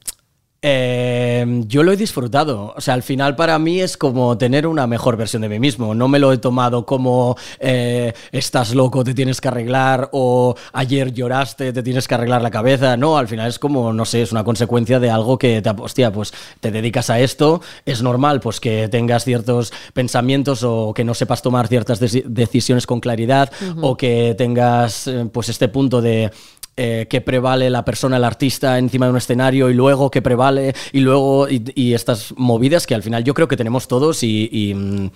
Eh, 0.63 1.63
yo 1.65 1.81
lo 1.81 1.91
he 1.91 1.97
disfrutado. 1.97 2.73
O 2.77 2.81
sea, 2.81 2.93
al 2.93 3.01
final 3.01 3.35
para 3.35 3.57
mí 3.57 3.81
es 3.81 3.97
como 3.97 4.37
tener 4.37 4.67
una 4.67 4.85
mejor 4.85 5.17
versión 5.17 5.41
de 5.41 5.49
mí 5.49 5.59
mismo. 5.59 5.95
No 5.95 6.07
me 6.07 6.19
lo 6.19 6.31
he 6.31 6.37
tomado 6.37 6.85
como 6.85 7.35
eh, 7.59 8.13
estás 8.31 8.75
loco, 8.75 9.03
te 9.03 9.15
tienes 9.15 9.41
que 9.41 9.47
arreglar 9.47 10.09
o 10.11 10.55
ayer 10.73 11.13
lloraste, 11.13 11.73
te 11.73 11.81
tienes 11.81 12.07
que 12.07 12.13
arreglar 12.13 12.43
la 12.43 12.51
cabeza. 12.51 12.95
No, 12.95 13.17
al 13.17 13.27
final 13.27 13.49
es 13.49 13.57
como, 13.57 13.91
no 13.91 14.05
sé, 14.05 14.21
es 14.21 14.31
una 14.31 14.43
consecuencia 14.43 14.99
de 14.99 15.09
algo 15.09 15.39
que 15.39 15.63
te, 15.63 15.69
hostia, 15.71 16.13
pues 16.13 16.31
te 16.59 16.69
dedicas 16.69 17.09
a 17.09 17.19
esto. 17.19 17.61
Es 17.85 18.03
normal, 18.03 18.39
pues 18.39 18.59
que 18.59 18.87
tengas 18.87 19.23
ciertos 19.23 19.73
pensamientos 19.93 20.61
o 20.63 20.93
que 20.93 21.03
no 21.03 21.15
sepas 21.15 21.41
tomar 21.41 21.67
ciertas 21.69 21.99
decisiones 21.99 22.85
con 22.85 22.99
claridad 22.99 23.51
o 23.81 23.97
que 23.97 24.35
tengas, 24.37 25.07
eh, 25.07 25.27
pues 25.31 25.49
este 25.49 25.69
punto 25.69 26.01
de 26.01 26.29
eh, 26.77 27.07
que 27.09 27.19
prevale 27.19 27.69
la 27.69 27.83
persona, 27.83 28.15
el 28.15 28.23
artista 28.23 28.77
encima 28.77 29.05
de 29.05 29.11
un 29.11 29.17
escenario 29.17 29.69
y 29.69 29.73
luego 29.73 30.09
que 30.09 30.21
prevale 30.21 30.73
y 30.93 31.01
luego 31.01 31.47
y, 31.49 31.93
estas 31.93 32.33
movidas 32.37 32.87
que 32.87 32.95
al 32.95 33.03
final 33.03 33.25
yo 33.25 33.33
creo 33.33 33.49
que 33.49 33.57
tenemos 33.57 33.89
todos 33.89 34.23
y, 34.23 35.11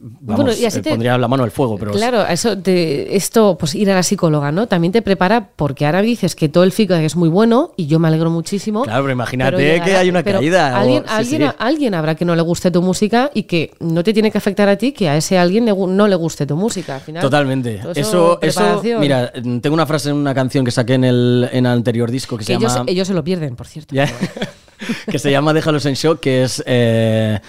mm, 0.00 0.16
bueno, 0.20 0.52
y 0.52 0.64
así 0.64 0.78
eh, 0.78 0.82
te, 0.82 0.90
pondría 0.90 1.18
la 1.18 1.28
mano 1.28 1.44
al 1.44 1.50
fuego, 1.50 1.76
pero 1.78 1.92
claro, 1.92 2.26
eso 2.26 2.56
esto, 2.64 3.56
pues 3.58 3.74
ir 3.74 3.90
a 3.90 3.94
la 3.94 4.02
psicóloga, 4.02 4.52
¿no? 4.52 4.66
También 4.66 4.92
te 4.92 5.02
prepara 5.02 5.50
porque 5.56 5.86
ahora 5.86 6.02
dices 6.02 6.34
que 6.34 6.48
todo 6.48 6.64
el 6.64 6.72
feedback 6.72 7.02
es 7.02 7.16
muy 7.16 7.28
bueno 7.28 7.72
y 7.76 7.86
yo 7.86 7.98
me 7.98 8.08
alegro 8.08 8.30
muchísimo. 8.30 8.82
Claro, 8.82 9.02
pero 9.02 9.12
imagínate 9.12 9.80
que 9.84 9.96
hay 9.96 10.08
una 10.08 10.22
caída. 10.22 10.78
Alguien, 10.78 11.52
alguien, 11.58 11.94
habrá 11.94 12.14
que 12.14 12.24
no 12.24 12.34
le 12.34 12.42
guste 12.42 12.70
tu 12.70 12.82
música 12.82 13.30
y 13.34 13.44
que 13.44 13.74
no 13.80 14.02
te 14.02 14.12
tiene 14.12 14.30
que 14.30 14.38
afectar 14.38 14.68
a 14.68 14.76
ti 14.76 14.92
que 14.92 15.08
a 15.08 15.16
ese 15.16 15.38
alguien 15.38 15.64
no 15.64 16.08
le 16.08 16.16
guste 16.16 16.46
tu 16.46 16.56
música. 16.56 16.96
Al 16.96 17.00
final, 17.00 17.22
Totalmente. 17.22 17.80
Eso, 17.94 18.38
eso, 18.40 18.82
mira, 18.98 19.32
tengo 19.32 19.74
una 19.74 19.86
frase 19.86 20.10
en 20.10 20.16
una 20.16 20.34
canción 20.34 20.64
que 20.64 20.70
saqué 20.70 20.94
en 20.94 21.04
el, 21.04 21.48
en 21.52 21.66
el 21.66 21.72
anterior 21.72 22.10
disco 22.10 22.36
que, 22.36 22.44
se 22.44 22.58
llama. 22.58 22.84
Ellos 22.86 23.08
se 23.08 23.14
lo 23.14 23.24
pierden, 23.24 23.56
por 23.56 23.66
cierto. 23.66 23.94
que 25.10 25.18
se 25.18 25.30
llama 25.30 25.52
Déjalos 25.52 25.86
en 25.86 25.94
shock, 25.94 26.20
que 26.20 26.44
es. 26.44 26.62
Eh, 26.66 27.40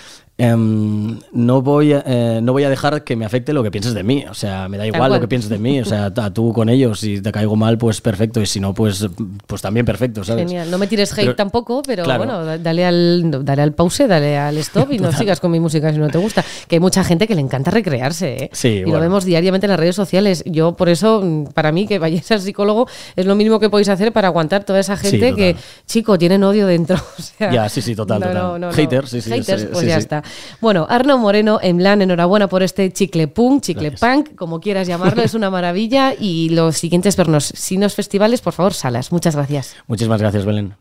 Em, 0.44 1.20
no, 1.32 1.62
voy 1.62 1.94
a, 1.94 2.04
eh, 2.06 2.40
no 2.44 2.52
voy 2.52 2.66
a 2.66 2.70
dejar 2.70 3.06
que 3.06 3.16
me 3.16 3.24
afecte 3.24 3.54
lo 3.54 3.64
que 3.64 3.72
pienses 3.72 3.94
de 3.94 4.04
mí. 4.04 4.26
O 4.30 4.34
sea, 4.34 4.68
me 4.68 4.78
da 4.78 4.86
igual 4.86 5.14
lo 5.14 5.22
que 5.22 5.28
pienses 5.28 5.50
de 5.50 5.58
mí. 5.58 5.80
O 5.80 5.86
sea, 5.86 6.12
tú 6.34 6.52
con 6.52 6.68
ellos, 6.68 7.00
si 7.00 7.22
te 7.22 7.32
caigo 7.32 7.56
mal, 7.56 7.78
pues 7.78 8.02
perfecto. 8.02 8.42
Y 8.42 8.46
si 8.46 8.60
no, 8.60 8.74
pues, 8.74 9.08
pues 9.48 9.62
también 9.62 9.86
perfecto, 9.86 10.24
¿sabes? 10.24 10.46
Genial. 10.46 10.70
No 10.70 10.78
me 10.78 10.88
tires 10.88 11.18
hate 11.18 11.36
tampoco, 11.36 11.82
pero 11.86 12.04
bueno, 12.04 12.58
dale 12.58 12.86
al, 12.86 13.46
dale 13.46 13.62
al 13.62 13.74
pause, 13.74 14.08
dale 14.08 14.38
al 14.38 14.58
stop 14.58 14.92
y 14.92 15.00
no 15.00 15.12
sigas 15.14 15.40
con 15.40 15.50
mi 15.50 15.62
música 15.62 15.92
si 15.94 15.98
no 15.98 16.10
te 16.10 16.18
gusta. 16.18 16.44
Que 16.68 16.76
hay 16.76 16.80
mucha 16.82 17.04
gente 17.06 17.26
que 17.26 17.36
le 17.36 17.42
encanta 17.42 17.72
recrearse. 17.72 18.44
¿eh? 18.44 18.50
Sí, 18.52 18.84
y 18.86 18.92
lo 18.92 19.00
vemos 19.00 19.24
diariamente 19.24 19.66
en 19.68 19.72
las 19.72 19.80
redes 19.80 19.96
sociales. 19.96 20.44
Yo, 20.46 20.74
por 20.74 20.90
eso, 20.90 21.48
para 21.54 21.72
mí, 21.72 21.88
que 21.88 22.00
vayáis 22.00 22.30
al 22.32 22.42
psicólogo 22.42 22.88
es 23.16 23.26
lo 23.26 23.36
mínimo 23.36 23.60
que 23.60 23.70
podéis 23.70 23.90
hacer 23.90 24.12
para 24.12 24.28
aguantar 24.28 24.66
toda 24.66 24.80
esa 24.80 24.98
gente 24.98 25.34
que, 25.34 25.56
chico, 25.88 26.18
tienen 26.18 26.44
odio 26.44 26.68
dentro. 26.68 26.98
ya, 27.40 27.70
sí, 27.70 27.82
sí, 27.82 27.96
total. 27.96 28.22
total. 28.22 28.74
Haters, 28.74 29.10
sí, 29.10 29.22
sí. 29.22 29.30
Haters, 29.30 29.68
pues 29.72 29.88
ya 29.88 29.98
está. 29.98 30.24
Bueno, 30.62 30.86
Arno 30.90 31.18
Moreno, 31.18 31.60
en 31.62 31.78
plan, 31.78 32.02
enhorabuena 32.02 32.48
por 32.48 32.64
este 32.64 32.92
chicle 32.92 33.28
punk, 33.28 33.64
chicle 33.64 33.92
punk, 33.92 34.36
como 34.36 34.60
quieras 34.60 34.88
llamarlo, 34.88 35.24
es 35.24 35.34
una 35.34 35.50
maravilla. 35.50 36.14
Y 36.18 36.50
los 36.50 36.78
siguientes 36.78 37.16
vernos, 37.16 37.46
si 37.46 37.78
no 37.78 37.86
festivales, 37.90 38.42
por 38.42 38.54
favor, 38.54 38.74
salas. 38.74 39.12
Muchas 39.12 39.36
gracias. 39.36 39.76
Muchísimas 39.88 40.20
gracias, 40.22 40.46
Belén. 40.46 40.76